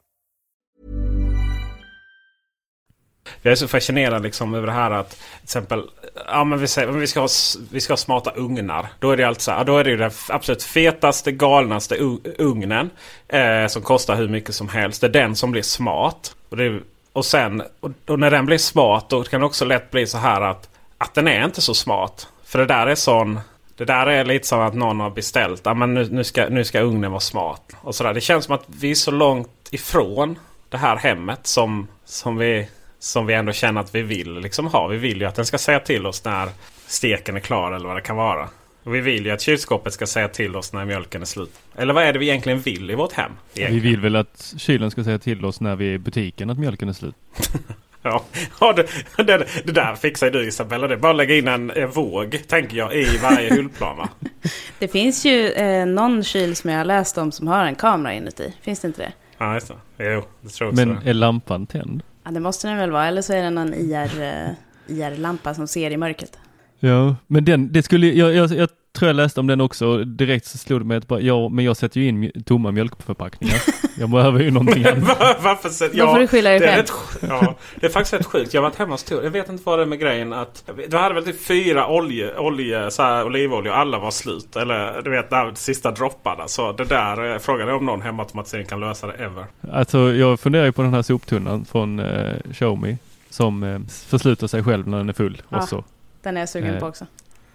[3.41, 5.83] Jag är så fascinerad liksom över det här att till exempel
[6.27, 7.27] ja, men vi, säger, vi, ska ha,
[7.71, 8.87] vi ska ha smarta ugnar.
[8.99, 11.95] Då är det alltså, ja, då är det den absolut fetaste, galnaste
[12.37, 12.89] ugnen
[13.27, 15.01] eh, som kostar hur mycket som helst.
[15.01, 16.35] Det är den som blir smart.
[16.49, 16.79] Och, det,
[17.13, 20.17] och sen och, och, när den blir smart då kan det också lätt bli så
[20.17, 22.27] här att, att den är inte så smart.
[22.45, 23.39] För det där är sån
[23.75, 25.61] det där är lite som att någon har beställt.
[25.63, 27.75] Ja, men nu, nu, ska, nu ska ugnen vara smart.
[27.81, 28.13] Och sådär.
[28.13, 32.67] Det känns som att vi är så långt ifrån det här hemmet som, som vi
[33.01, 34.87] som vi ändå känner att vi vill liksom ha.
[34.87, 36.49] Vi vill ju att den ska säga till oss när
[36.87, 38.49] steken är klar eller vad det kan vara.
[38.83, 41.53] Och vi vill ju att kylskåpet ska säga till oss när mjölken är slut.
[41.75, 43.31] Eller vad är det vi egentligen vill i vårt hem?
[43.53, 43.83] Egentligen?
[43.83, 46.59] Vi vill väl att kylen ska säga till oss när vi är i butiken att
[46.59, 47.15] mjölken är slut.
[48.01, 48.23] ja,
[48.59, 48.87] ja det,
[49.17, 50.87] det, det, där fixar du Isabella.
[50.87, 54.09] Det är bara att lägga in en, en våg, tänker jag, i varje hyllplan va?
[54.79, 58.13] Det finns ju eh, någon kyl som jag har läst om som har en kamera
[58.13, 58.53] inuti.
[58.61, 59.11] Finns det inte det?
[59.37, 60.13] Ja, just det.
[60.13, 62.03] Jo, det tror jag också Men är lampan tänd?
[62.23, 63.07] Ja, det måste den väl vara.
[63.07, 64.51] Eller så är det någon IR, eh,
[64.87, 66.39] IR-lampa som ser i mörkret.
[66.79, 69.97] Ja, men den, det skulle, jag, jag, jag tror jag läste om den också.
[69.97, 73.61] Direkt så slog det mig att bara, ja, men jag sätter ju in tomma mjölkförpackningar.
[73.99, 75.37] jag behöver ju någonting annat.
[75.43, 76.85] Varför sätter, ja, Då får du skylla dig det
[77.27, 78.53] ja, det är faktiskt rätt sjukt.
[78.53, 79.23] Jag har varit hemma hos Tor.
[79.23, 82.37] Jag vet inte vad det är med grejen att du hade väl typ fyra olje,
[82.37, 84.55] olje så här, olivolja och alla var slut.
[84.55, 86.47] Eller du vet, där sista dropparna.
[86.47, 89.45] Så det där eh, frågade jag om någon hemautomatisering kan lösa det ever.
[89.71, 92.97] Alltså jag funderar ju på den här soptunnan från eh, Xiaomi.
[93.29, 95.41] Som eh, försluter sig själv när den är full.
[95.49, 95.83] Ja, och så.
[96.21, 97.05] Den är jag sugen eh, på också.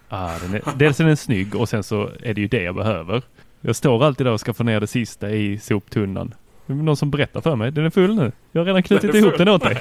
[0.08, 2.74] Ah, den är, dels är den snygg och sen så är det ju det jag
[2.74, 3.22] behöver.
[3.60, 6.34] Jag står alltid där och ska få ner det sista i soptunnan.
[6.66, 7.72] Det är någon som berättar för mig.
[7.72, 8.32] Den är full nu.
[8.52, 9.78] Jag har redan knutit ihop den åt dig.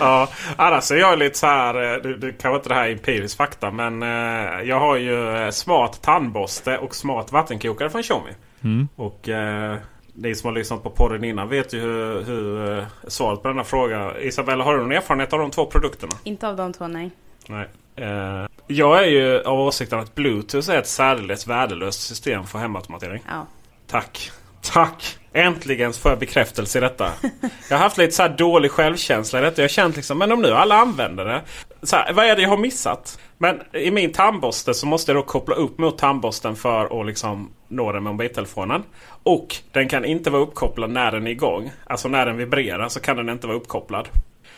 [0.00, 2.00] ja, annars är jag lite så här.
[2.02, 3.70] Du, du kanske inte det här är empirisk fakta.
[3.70, 8.30] Men eh, jag har ju eh, smart tandborste och smart vattenkokare från Xiaomi.
[8.64, 8.88] Mm.
[8.96, 9.76] Och eh,
[10.14, 13.64] ni som har lyssnat på podden innan vet ju hur, hur eh, svaret på denna
[13.64, 14.20] fråga.
[14.20, 16.12] Isabella, har du någon erfarenhet av de två produkterna?
[16.24, 17.10] Inte av de två, nej.
[17.50, 17.68] Nej.
[18.08, 23.22] Uh, jag är ju av åsikten att Bluetooth är ett särdeles värdelöst system för hemautomatisering.
[23.28, 23.46] Ja.
[23.86, 24.30] Tack.
[24.62, 25.18] Tack!
[25.32, 27.12] Äntligen får jag bekräftelse i detta.
[27.68, 29.62] Jag har haft lite så dålig självkänsla i detta.
[29.62, 31.42] Jag har känt liksom, men om nu alla använder det.
[31.82, 33.18] Så här, vad är det jag har missat?
[33.38, 37.50] Men i min tandborste så måste jag då koppla upp mot tandborsten för att liksom
[37.68, 38.82] nå den med mobiltelefonen.
[39.22, 41.72] Och den kan inte vara uppkopplad när den är igång.
[41.86, 44.08] Alltså när den vibrerar så kan den inte vara uppkopplad.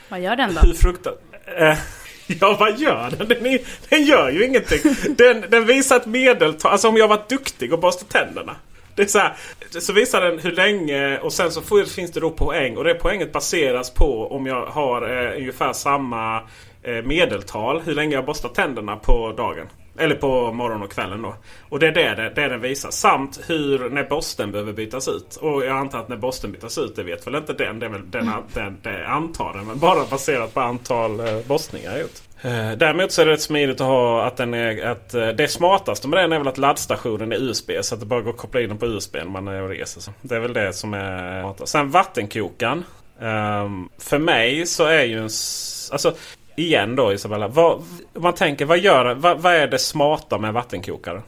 [0.08, 0.60] Vad gör den då?
[0.60, 1.22] Hur fruktat...
[1.58, 1.78] Eh,
[2.40, 3.28] Ja, vad gör den?
[3.28, 4.78] Den, är, den gör ju ingenting.
[5.16, 6.72] Den, den visar ett medeltal.
[6.72, 8.56] Alltså om jag varit duktig och borstat tänderna.
[8.94, 9.34] Det är så, här,
[9.80, 12.76] så visar den hur länge och sen så får, finns det då poäng.
[12.76, 16.36] Och det poänget baseras på om jag har eh, ungefär samma
[16.82, 17.80] eh, medeltal.
[17.80, 19.66] Hur länge jag borstar tänderna på dagen.
[19.98, 21.34] Eller på morgonen och kvällen då.
[21.68, 22.90] Och det är det, det den visar.
[22.90, 25.36] Samt hur när borsten behöver bytas ut.
[25.36, 27.78] Och jag antar att när borsten bytas ut, det vet väl inte den.
[27.78, 28.42] Det är väl den, mm.
[28.54, 29.66] den, det antar den.
[29.66, 32.20] Men bara baserat på antal eh, borstningar gjort.
[32.42, 35.48] Eh, däremot så är det rätt smidigt att ha att den är att eh, det
[35.48, 37.70] smartaste med den är väl att laddstationen är USB.
[37.80, 39.68] Så att det bara går att koppla in den på USB när man är och
[39.68, 40.00] reser.
[40.00, 41.72] Så det är väl det som är smartast.
[41.72, 42.84] Sen vattenkokaren.
[43.18, 45.28] Um, för mig så är ju en...
[45.92, 46.14] Alltså
[46.56, 47.48] igen då Isabella.
[47.48, 51.22] Vad, man tänker, vad, gör, vad, vad är det smarta med vattenkokare?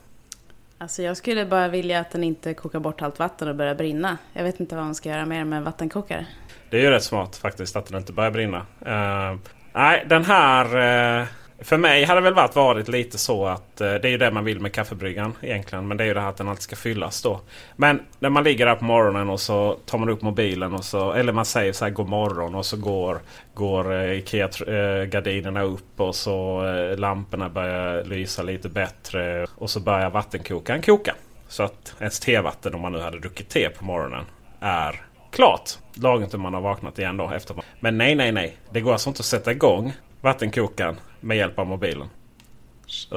[0.78, 4.18] Alltså jag skulle bara vilja att den inte kokar bort allt vatten och börjar brinna.
[4.32, 6.26] Jag vet inte vad man ska göra mer med en vattenkokare.
[6.70, 8.58] Det är ju rätt smart faktiskt att den inte börjar brinna.
[8.58, 9.38] Uh,
[9.72, 10.76] nej, den här...
[11.20, 11.26] Uh,
[11.58, 14.30] för mig hade det väl varit, varit lite så att eh, det är ju det
[14.30, 15.88] man vill med kaffebryggan egentligen.
[15.88, 17.40] Men det är ju det här att den alltid ska fyllas då.
[17.76, 21.12] Men när man ligger där på morgonen och så tar man upp mobilen och så
[21.12, 23.20] eller man säger så här god morgon och så går,
[23.54, 26.62] går eh, Ikea-gardinerna eh, upp och så
[26.96, 29.46] lamporna börjar lysa lite bättre.
[29.54, 31.14] Och så börjar vattenkokaren koka.
[31.48, 34.24] Så att ens tevatten om man nu hade druckit te på morgonen
[34.60, 35.70] är klart.
[35.94, 37.30] Lagom till man har vaknat igen då.
[37.30, 37.56] Efter.
[37.80, 38.56] Men nej, nej, nej.
[38.70, 42.08] Det går alltså inte att sätta igång vattenkokaren med hjälp av mobilen.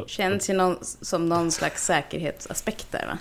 [0.08, 3.18] Känns ju någon, som någon slags säkerhetsaspekt där va?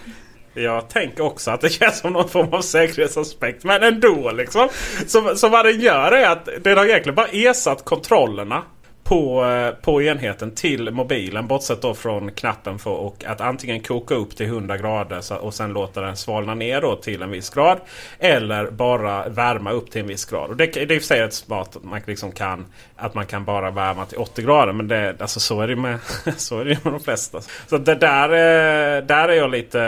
[0.63, 3.65] Jag tänker också att det känns som någon form av säkerhetsaspekt.
[3.65, 4.69] Men ändå liksom.
[5.07, 8.63] Så, så vad den gör är att den har egentligen bara ersatt kontrollerna
[9.09, 11.47] på, eh, på enheten till mobilen.
[11.47, 15.55] Bortsett då från knappen för och att antingen koka upp till 100 grader så, och
[15.55, 17.81] sen låta den svalna ner då till en viss grad.
[18.19, 20.51] Eller bara värma upp till en viss grad.
[20.51, 22.67] Och det, det är i och för sig smart att man, liksom kan,
[22.97, 24.73] att man kan bara värma till 80 grader.
[24.73, 25.99] Men det, alltså, så, är det med,
[26.37, 27.41] så är det med de flesta.
[27.67, 29.79] Så det där, eh, där, är jag lite,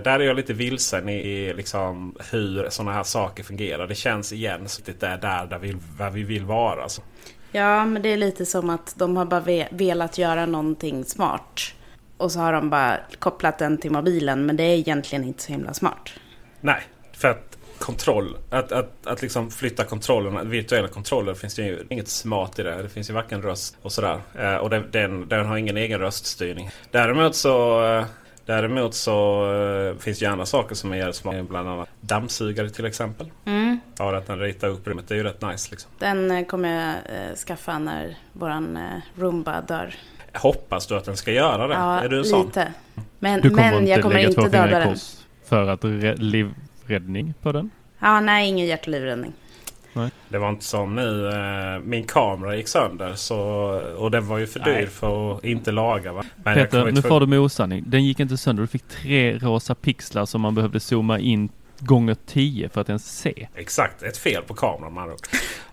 [0.00, 3.86] där är jag lite vilsen i, i liksom hur sådana här saker fungerar.
[3.86, 6.82] Det känns igen så det är där, där, vi, där vi vill vara.
[6.82, 7.02] Alltså.
[7.52, 11.60] Ja, men det är lite som att de har bara velat göra någonting smart.
[12.16, 15.52] Och så har de bara kopplat den till mobilen, men det är egentligen inte så
[15.52, 16.10] himla smart.
[16.60, 16.82] Nej,
[17.12, 22.08] för att kontroll, att, att, att liksom flytta kontrollerna, virtuella kontroller finns det ju inget
[22.08, 22.82] smart i det.
[22.82, 24.20] Det finns ju varken röst och sådär.
[24.38, 26.70] Eh, och den, den, den, har ingen egen röststyrning.
[26.90, 28.04] Däremot så eh,
[28.46, 31.42] Däremot så uh, finns det ju andra saker som är jävligt smarta.
[31.42, 33.30] Bland annat dammsugare till exempel.
[33.44, 33.80] Mm.
[33.98, 35.08] Ja, att den ritar upp rummet.
[35.08, 35.68] Det är ju rätt nice.
[35.70, 35.90] Liksom.
[35.98, 38.78] Den uh, kommer jag uh, skaffa när våran
[39.16, 39.94] Roomba dör.
[40.34, 41.74] Hoppas du att den ska göra det?
[41.74, 42.46] Ja, är du sån?
[42.46, 42.72] lite.
[43.18, 44.96] Men, du kommer men jag kommer inte döda den.
[45.44, 45.84] För att
[46.18, 47.70] livräddning på den?
[47.98, 49.32] Ja, nej, ingen hjärt och livräddning.
[49.96, 50.10] Nej.
[50.28, 51.28] Det var inte som nu.
[51.28, 53.14] Eh, min kamera gick sönder.
[53.14, 53.38] Så,
[53.96, 54.86] och den var ju för dyr Nej.
[54.86, 56.12] för att inte laga.
[56.12, 56.24] Va?
[56.44, 57.84] Men Peter, nu får du med osanning.
[57.86, 58.62] Den gick inte sönder.
[58.62, 63.18] Du fick tre rosa pixlar som man behövde zooma in gånger tio för att ens
[63.18, 63.48] se.
[63.54, 65.16] Exakt, ett fel på kameran man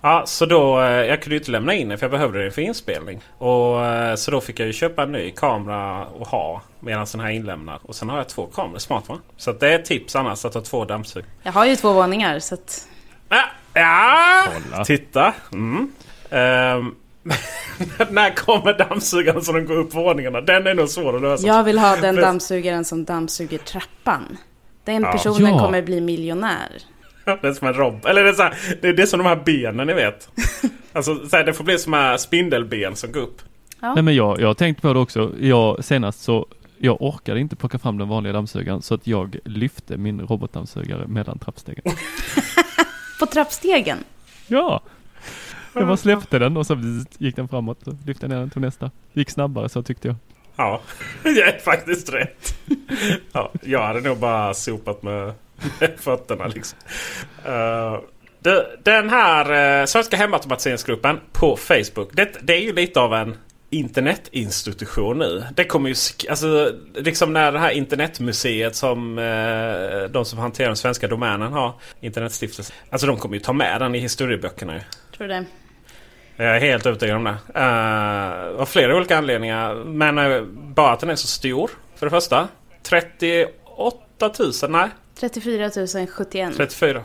[0.01, 2.51] Ja, så då, eh, jag kunde ju inte lämna in den för jag behövde den
[2.51, 3.21] för inspelning.
[3.37, 7.21] Och, eh, så då fick jag ju köpa en ny kamera och ha medan den
[7.21, 7.79] här inlämnad.
[7.83, 9.19] Och sen har jag två kameror, smart va?
[9.37, 11.25] Så det är ett tips annars att ha två dammsug.
[11.43, 12.87] Jag har ju två våningar så att...
[13.33, 13.43] Ja,
[13.73, 14.85] Ja, Kolla.
[14.85, 15.33] titta.
[15.51, 15.77] Mm.
[15.77, 16.95] Um,
[18.09, 20.41] när kommer dammsugaren som går upp våningarna?
[20.41, 21.47] Den är nog svår att lösa.
[21.47, 24.37] Jag vill ha den dammsugaren som dammsuger trappan.
[24.83, 25.11] Den ja.
[25.11, 25.59] personen ja.
[25.59, 26.81] kommer bli miljonär.
[27.41, 28.05] Det är som en rob.
[28.05, 30.29] Eller det är, så här, det är, det är som de här benen ni vet.
[30.93, 33.41] alltså så här, det får bli som här spindelben som går upp.
[33.81, 33.93] Ja.
[33.93, 35.31] Nej men jag, jag har tänkt på det också.
[35.39, 39.97] Jag, senast så jag orkade inte plocka fram den vanliga dammsugaren så att jag lyfte
[39.97, 41.83] min robotdammsugare mellan trappstegen.
[43.23, 44.03] På trappstegen?
[44.47, 44.81] Ja!
[45.73, 46.77] Jag bara släppte den och så
[47.17, 47.87] gick den framåt.
[47.87, 48.91] och lyfte ner den till nästa.
[49.13, 50.15] Gick snabbare så tyckte jag.
[50.55, 50.81] Ja,
[51.23, 52.55] det är faktiskt rätt.
[53.31, 55.33] Ja, jag hade nog bara sopat med
[55.97, 56.79] fötterna liksom.
[57.47, 57.99] Uh,
[58.83, 62.09] den här uh, Svenska hemautomatiseringsgruppen på Facebook.
[62.13, 63.37] Det, det är ju lite av en
[63.73, 65.43] internetinstitution nu.
[65.55, 65.95] Det kommer ju...
[66.29, 71.73] Alltså, liksom när det här internetmuseet som eh, de som hanterar den svenska domänen har.
[71.99, 72.75] Internetstiftelsen.
[72.89, 74.81] Alltså de kommer ju ta med den i historieböckerna ju.
[75.17, 75.45] Tror det.
[76.35, 77.37] Jag är helt övertygad om det.
[77.59, 79.75] Uh, av flera olika anledningar.
[79.75, 81.71] Men uh, bara att den är så stor.
[81.95, 82.47] För det första.
[82.83, 84.89] 38 000, nej.
[85.19, 85.69] 34
[86.07, 86.57] 071.
[86.57, 87.03] 34.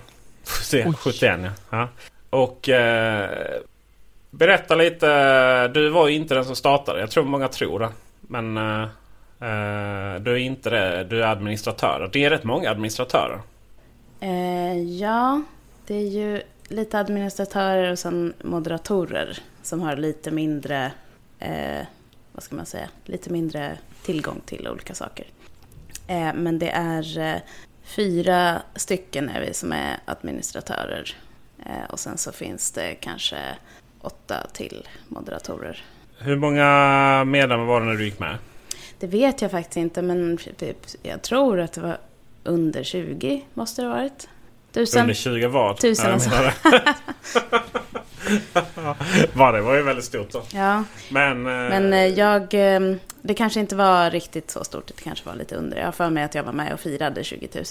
[1.04, 1.50] 71 ja.
[1.70, 1.88] ja.
[2.30, 2.74] Och uh,
[4.38, 5.68] Berätta lite.
[5.68, 7.00] Du var ju inte den som startade.
[7.00, 7.88] Jag tror många tror det.
[8.20, 8.82] Men uh,
[9.42, 11.04] uh, du är inte det.
[11.04, 12.10] Du är administratör.
[12.12, 13.40] Det är rätt många administratörer.
[14.22, 15.42] Uh, ja,
[15.86, 20.92] det är ju lite administratörer och sen moderatorer som har lite mindre,
[22.32, 25.26] vad ska man säga, lite mindre tillgång till olika saker.
[26.34, 27.40] men det är
[27.82, 31.16] fyra stycken är vi som är administratörer.
[31.90, 33.36] och sen så finns det kanske
[34.00, 35.84] åtta till moderatorer.
[36.18, 38.38] Hur många medlemmar var det när du gick med?
[38.98, 40.38] Det vet jag faktiskt inte, men
[41.02, 41.98] jag tror att det var
[42.44, 44.28] under 20 måste det ha varit.
[44.72, 45.00] Tusen.
[45.00, 45.76] Under 20 vad?
[45.76, 46.30] Tusen alltså.
[49.32, 50.42] var det var ju väldigt stort då.
[50.52, 50.84] Ja.
[51.10, 52.54] Men, eh, men eh, jag...
[52.54, 52.80] Eh,
[53.22, 54.86] det kanske inte var riktigt så stort.
[54.86, 55.78] Det kanske var lite under.
[55.78, 57.64] Jag har för mig att jag var med och firade 20 000.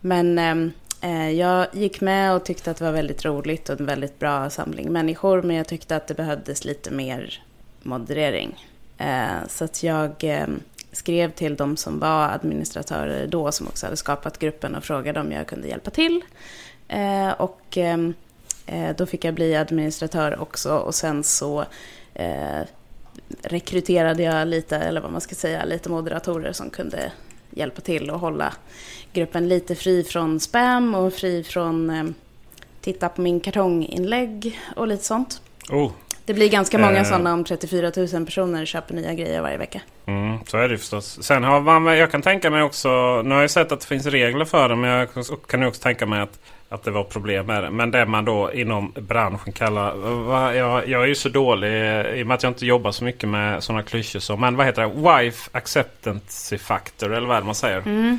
[0.00, 0.54] Men Eh,
[1.00, 4.50] Eh, jag gick med och tyckte att det var väldigt roligt och en väldigt bra
[4.50, 7.42] samling människor, men jag tyckte att det behövdes lite mer
[7.82, 8.66] moderering.
[8.98, 10.46] Eh, så att jag eh,
[10.92, 15.32] skrev till de som var administratörer då, som också hade skapat gruppen och frågade om
[15.32, 16.20] jag kunde hjälpa till.
[17.36, 17.78] Och
[18.96, 21.64] då fick jag bli administratör också och sen så
[23.42, 27.12] rekryterade jag lite, eller vad man ska säga, lite moderatorer som kunde
[27.56, 28.54] hjälpa till och hålla
[29.12, 32.04] gruppen lite fri från spam och fri från eh,
[32.80, 35.40] titta på min kartonginlägg och lite sånt.
[35.70, 35.90] Oh.
[36.26, 37.04] Det blir ganska många Eh.
[37.04, 39.80] sådana om 34 000 personer köper nya grejer varje vecka.
[40.06, 41.22] Mm, så är det förstås.
[41.22, 44.06] Sen har man, jag kan tänka mig också, nu har jag sett att det finns
[44.06, 45.08] regler för det men jag
[45.46, 47.70] kan också tänka mig att, att det var problem med det.
[47.70, 49.94] Men det man då inom branschen kallar,
[50.24, 51.68] va, jag, jag är ju så dålig
[52.18, 54.66] i och med att jag inte jobbar så mycket med sådana klyschor som, men vad
[54.66, 54.88] heter det?
[55.22, 57.78] Wife acceptance factor eller vad är det man säger?
[57.78, 58.18] Mm.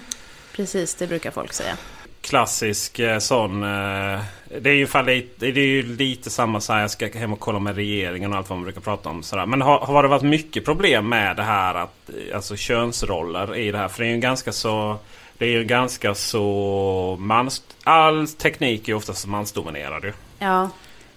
[0.55, 1.77] Precis, det brukar folk säga.
[2.25, 3.63] Klassisk eh, sån.
[3.63, 4.19] Eh,
[4.61, 6.81] det är ju fall det är ju lite samma så här.
[6.81, 9.23] Jag ska hem och kolla med regeringen och allt vad man brukar prata om.
[9.23, 9.45] Sådär.
[9.45, 13.71] Men har, har det varit mycket problem med det här att eh, alltså könsroller i
[13.71, 13.87] det här?
[13.87, 14.97] För det är ju ganska så.
[15.37, 17.63] Det är ju ganska så mans...
[17.83, 20.13] All teknik är ju oftast mansdominerad ju.
[20.39, 20.69] Ja,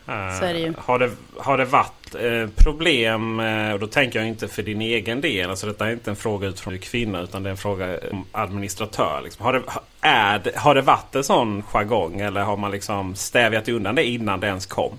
[0.07, 0.75] Så är det ju.
[0.79, 4.81] Har det, har det varit eh, problem, eh, och då tänker jag inte för din
[4.81, 5.51] egen del.
[5.51, 7.99] Alltså detta är inte en fråga utifrån du är kvinna utan det är en fråga
[8.11, 9.21] om administratör.
[9.25, 9.45] Liksom.
[9.45, 9.63] Har, det,
[10.01, 14.05] är det, har det varit en sån jargong eller har man liksom stävjat undan det
[14.05, 14.99] innan det ens kom?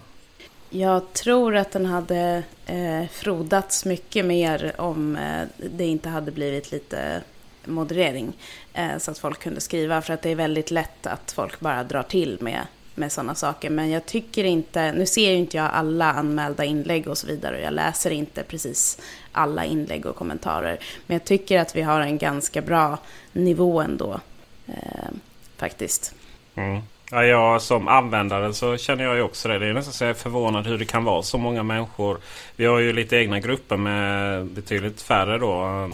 [0.69, 6.71] jag tror att den hade eh, frodats mycket mer om eh, det inte hade blivit
[6.71, 7.21] lite
[7.65, 8.33] moderering.
[8.73, 11.83] Eh, så att folk kunde skriva, för att det är väldigt lätt att folk bara
[11.83, 12.61] drar till med,
[12.99, 13.69] med sådana saker.
[13.69, 17.55] Men jag tycker inte, nu ser ju inte jag alla anmälda inlägg och så vidare
[17.55, 18.99] och jag läser inte precis
[19.31, 20.79] alla inlägg och kommentarer.
[21.07, 22.97] Men jag tycker att vi har en ganska bra
[23.31, 24.19] nivå ändå,
[24.67, 25.09] eh,
[25.57, 26.15] faktiskt.
[26.55, 26.81] Mm.
[27.11, 29.59] Ja, jag som användare så känner jag ju också det.
[29.59, 32.17] Det är nästan så jag är förvånad hur det kan vara så många människor.
[32.55, 35.89] Vi har ju lite egna grupper med betydligt färre då.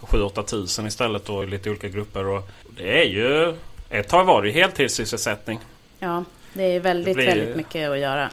[0.00, 2.26] 7-8 tusen istället då i lite olika grupper.
[2.26, 3.54] Och det är ju...
[3.90, 5.60] Ett tag var det ju heltidssysselsättning.
[5.98, 6.24] Ja,
[6.54, 8.30] det är väldigt, Det blir- väldigt mycket att göra.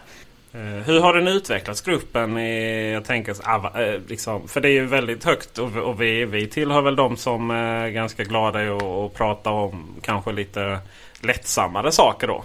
[0.54, 2.38] Eh, Hur har den utvecklats gruppen?
[2.38, 6.26] I, jag tänker, ah, eh, liksom, för det är ju väldigt högt och, och vi,
[6.26, 10.80] vi tillhör väl de som är ganska glada i att prata om kanske lite
[11.22, 12.44] lättsammare saker då.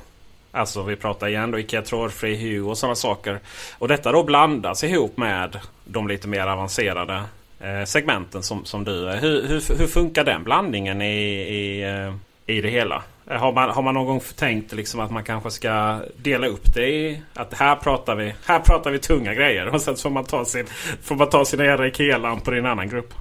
[0.51, 3.39] Alltså vi pratar igen då Ikea trådfri hue och sådana saker.
[3.79, 7.23] Och detta då blandas ihop med de lite mer avancerade
[7.61, 9.17] eh, segmenten som, som du är.
[9.17, 12.15] Hur, hur, hur funkar den blandningen i, i, eh,
[12.57, 13.03] i det hela?
[13.31, 16.75] Eh, har man, har man någon gång tänkt liksom att man kanske ska dela upp
[16.75, 20.25] det i att här pratar vi, här pratar vi tunga grejer och sen får man
[20.25, 20.67] ta, sin,
[21.03, 23.15] får man ta sina jävla Ikea-lampor i en annan grupp.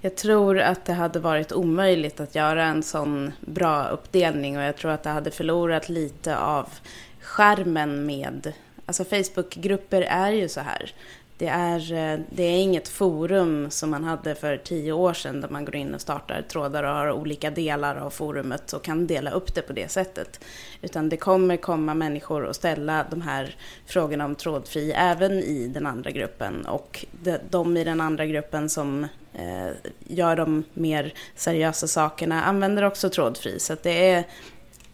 [0.00, 4.76] Jag tror att det hade varit omöjligt att göra en sån bra uppdelning och jag
[4.76, 6.68] tror att det hade förlorat lite av
[7.20, 8.52] skärmen med...
[8.86, 10.92] Alltså Facebookgrupper är ju så här.
[11.38, 15.48] Det är, eh, det är inget forum som man hade för tio år sedan där
[15.48, 19.30] man går in och startar trådar och har olika delar av forumet och kan dela
[19.30, 20.40] upp det på det sättet.
[20.82, 23.56] Utan det kommer komma människor och ställa de här
[23.86, 26.66] frågorna om trådfri även i den andra gruppen.
[26.66, 32.82] Och de, de i den andra gruppen som eh, gör de mer seriösa sakerna använder
[32.82, 33.60] också trådfri.
[33.60, 34.24] Så att det, är,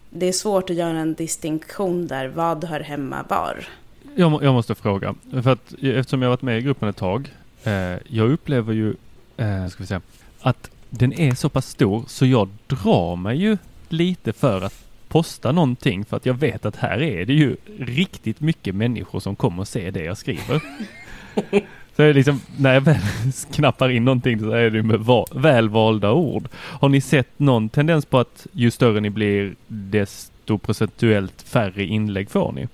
[0.09, 2.27] det är svårt att göra en distinktion där.
[2.27, 3.67] Vad hör hemma var?
[4.15, 7.29] Jag, jag måste fråga, för att eftersom jag varit med i gruppen ett tag,
[7.63, 8.95] eh, jag upplever ju,
[9.37, 10.01] eh, ska vi säga,
[10.41, 13.57] att den är så pass stor så jag drar mig ju
[13.89, 18.39] lite för att posta någonting för att jag vet att här är det ju riktigt
[18.41, 20.61] mycket människor som kommer se det jag skriver.
[21.95, 22.95] Så är det liksom, när jag väl
[23.51, 26.47] knappar in någonting så är det med va- välvalda ord.
[26.53, 32.29] Har ni sett någon tendens på att ju större ni blir desto procentuellt färre inlägg
[32.29, 32.67] får ni?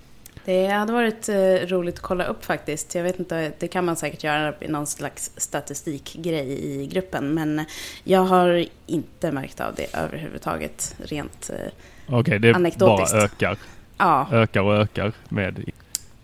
[0.50, 1.36] Det hade varit eh,
[1.68, 2.96] roligt att kolla upp faktiskt.
[2.96, 6.50] Jag vet inte, det kan man säkert göra i någon slags statistikgrej
[6.82, 7.34] i gruppen.
[7.34, 7.66] Men
[8.04, 10.96] jag har inte märkt av det överhuvudtaget.
[11.04, 11.72] Rent, eh,
[12.16, 13.16] Okej, det bara Anekdotiskt.
[13.16, 13.58] ökar.
[13.98, 15.72] ja, Ökar och ökar med...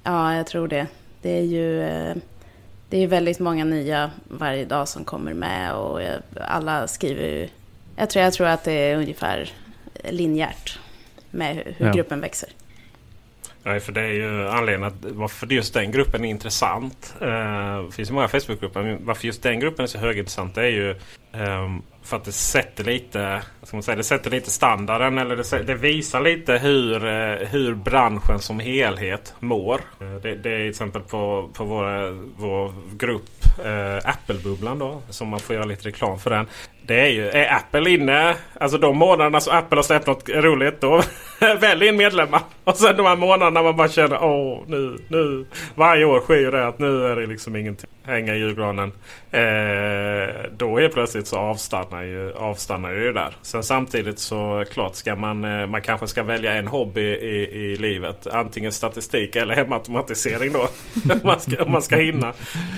[0.04, 0.88] ja, jag tror det.
[1.22, 2.16] Det är ju eh,
[2.90, 6.02] det är väldigt många nya varje dag som kommer med och
[6.42, 7.50] alla skriver ju...
[7.96, 9.50] Jag tror, jag tror att det är ungefär
[10.10, 10.80] linjärt
[11.32, 11.92] med hur, hur Ja.
[11.94, 12.50] gruppen växer.
[13.66, 17.16] Nej, för det är ju anledningen att varför just den gruppen är intressant.
[17.22, 18.84] Eh, det finns ju många Facebookgrupper.
[18.84, 20.96] Men varför just den gruppen är så högintressant det är ju
[21.34, 25.18] ehm, för att det sätter lite, ska man säga, det sätter lite standarden.
[25.18, 29.82] Eller det, det visar lite hur, eh, hur branschen som helhet mår.
[30.02, 33.30] Eh, det, det är till exempel på, på vår, vår grupp
[33.66, 35.02] eh, Apple-bubblan då.
[35.10, 36.48] Som man får göra lite reklam för den.
[36.88, 40.82] Det är ju, är Apple inne, alltså de månaderna som Apple har släppt något roligt
[40.82, 41.02] då
[41.60, 42.42] välj in medlemmar.
[42.64, 45.46] Och sen de här månaderna man bara känner åh nu, nu.
[45.76, 47.90] Varje år sker ju det att nu är det liksom ingenting.
[48.04, 48.92] Hänga i julgranen.
[49.32, 53.34] Eh, då är plötsligt så avstannar ju, avstannar ju det där.
[53.42, 57.76] Sen samtidigt så klart ska man, eh, man kanske ska välja en hobby i, i
[57.76, 58.28] livet.
[58.28, 60.60] Antingen statistik eller hemautomatisering då.
[61.14, 62.28] om, man ska, om man ska hinna.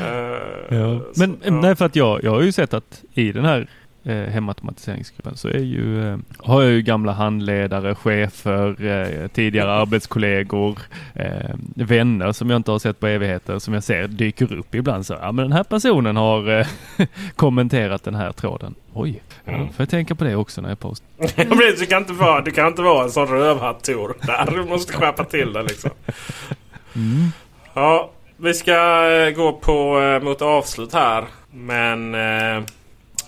[0.01, 1.01] Eh, ja.
[1.15, 3.67] Men så, nej för att jag, jag har ju sett att i den här
[4.03, 10.79] eh, hemautomatiseringsgruppen så är ju, eh, har jag ju gamla handledare, chefer, eh, tidigare arbetskollegor,
[11.13, 15.05] eh, vänner som jag inte har sett på evigheter som jag ser dyker upp ibland
[15.05, 16.67] så, ja men den här personen har eh,
[17.35, 18.75] kommenterat den här tråden.
[18.93, 19.67] Oj, mm.
[19.67, 21.07] får jag tänka på det också när jag postar.
[21.79, 24.15] du, kan inte vara, du kan inte vara en sån rövhatt Tor.
[24.51, 25.91] Du måste skärpa till det liksom.
[26.95, 27.31] Mm.
[27.73, 31.25] Ja, vi ska eh, gå på, eh, mot avslut här.
[31.51, 32.15] Men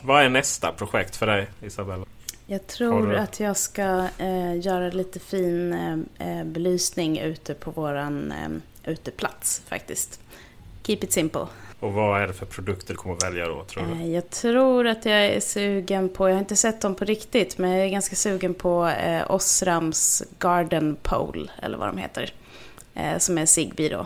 [0.04, 2.06] vad är nästa projekt för dig Isabella?
[2.46, 8.32] Jag tror att jag ska eh, göra lite fin eh, eh, belysning ute på våran
[8.32, 10.20] eh, uteplats faktiskt.
[10.84, 11.46] Keep it simple.
[11.80, 13.64] Och vad är det för produkter du kommer att välja då?
[13.64, 13.92] Tror du?
[13.92, 17.58] Eh, jag tror att jag är sugen på, jag har inte sett dem på riktigt,
[17.58, 22.34] men jag är ganska sugen på eh, Osrams Garden Pole, eller vad de heter.
[22.94, 24.06] Eh, som är Zigbee då.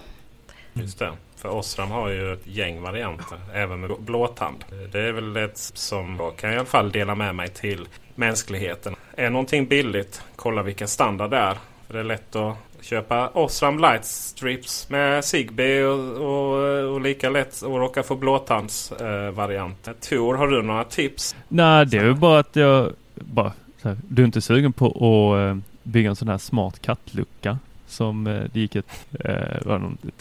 [0.74, 1.12] Just det.
[1.44, 3.38] För Osram har ju ett gäng varianter.
[3.54, 4.66] Även med blåtand.
[4.92, 8.96] Det är väl ett som jag kan i alla fall dela med mig till mänskligheten.
[9.18, 11.58] Är någonting billigt, kolla vilken standard det är.
[11.88, 17.30] För det är lätt att köpa Osram Light Strips med Zigbee och, och, och lika
[17.30, 19.88] lätt att råka få blåtandsvariant.
[19.88, 21.36] Eh, Tor, har du några tips?
[21.48, 22.92] Nej, det är ju bara att jag...
[23.16, 27.58] Bara, här, du är inte sugen på att eh, bygga en sån här smart kattlucka?
[27.94, 29.68] Som eh, det gick ett, eh,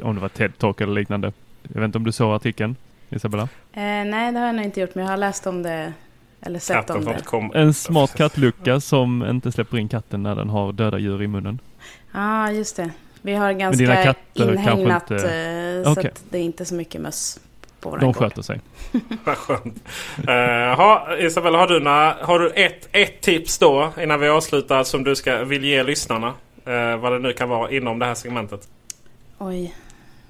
[0.03, 1.33] om det var TED-talk eller liknande.
[1.63, 2.77] Jag vet inte om du såg artikeln,
[3.11, 3.43] Isabella?
[3.73, 5.93] Eh, nej, det har jag nog inte gjort, men jag har läst om det
[6.41, 7.25] eller sett Katten om det.
[7.25, 7.53] Kom.
[7.55, 11.59] En smart kattlucka som inte släpper in katten när den har döda djur i munnen.
[12.13, 12.91] Ja, ah, just det.
[13.23, 15.83] Vi har ganska inhägnat inte...
[15.85, 16.11] så okay.
[16.11, 17.41] att det är inte så mycket möss
[17.81, 18.61] på våran De sköter sig.
[19.25, 19.83] Vad skönt.
[21.19, 25.05] Uh, Isabella, har du, några, har du ett, ett tips då innan vi avslutar som
[25.05, 26.35] du ska, vill ge lyssnarna?
[26.65, 28.69] Eh, vad det nu kan vara inom det här segmentet.
[29.39, 29.75] Oj,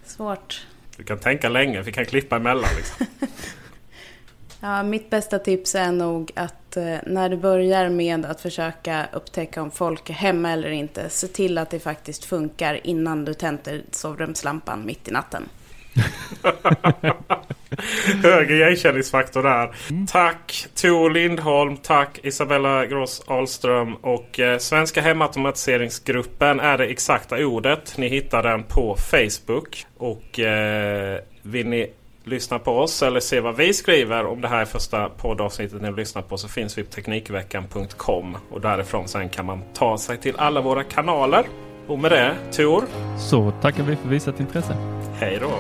[0.05, 0.67] svårt.
[0.97, 2.71] Du kan tänka länge, vi kan klippa emellan.
[2.77, 3.07] Liksom.
[4.61, 9.63] ja, mitt bästa tips är nog att eh, när du börjar med att försöka upptäcka
[9.63, 13.83] om folk är hemma eller inte, se till att det faktiskt funkar innan du tänder
[13.91, 15.49] sovrumslampan mitt i natten.
[18.23, 19.75] Hög igenkänningsfaktor där.
[19.91, 20.07] Mm.
[20.07, 21.77] Tack Tor Lindholm.
[21.77, 23.95] Tack Isabella Gross Ahlström.
[23.95, 27.95] Och eh, Svenska Hemautomatiseringsgruppen är det exakta ordet.
[27.99, 29.87] Ni hittar den på Facebook.
[29.97, 31.91] Och eh, vill ni
[32.25, 35.93] lyssna på oss eller se vad vi skriver om det här är första poddavsnittet ni
[35.93, 38.37] lyssnar på så finns vi på Teknikveckan.com.
[38.51, 41.45] Och därifrån sen kan man ta sig till alla våra kanaler.
[41.87, 42.85] Och med det, Tor.
[43.19, 44.77] Så tackar vi för visat intresse.
[45.21, 45.51] Hej då.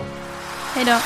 [0.74, 0.98] Hej då.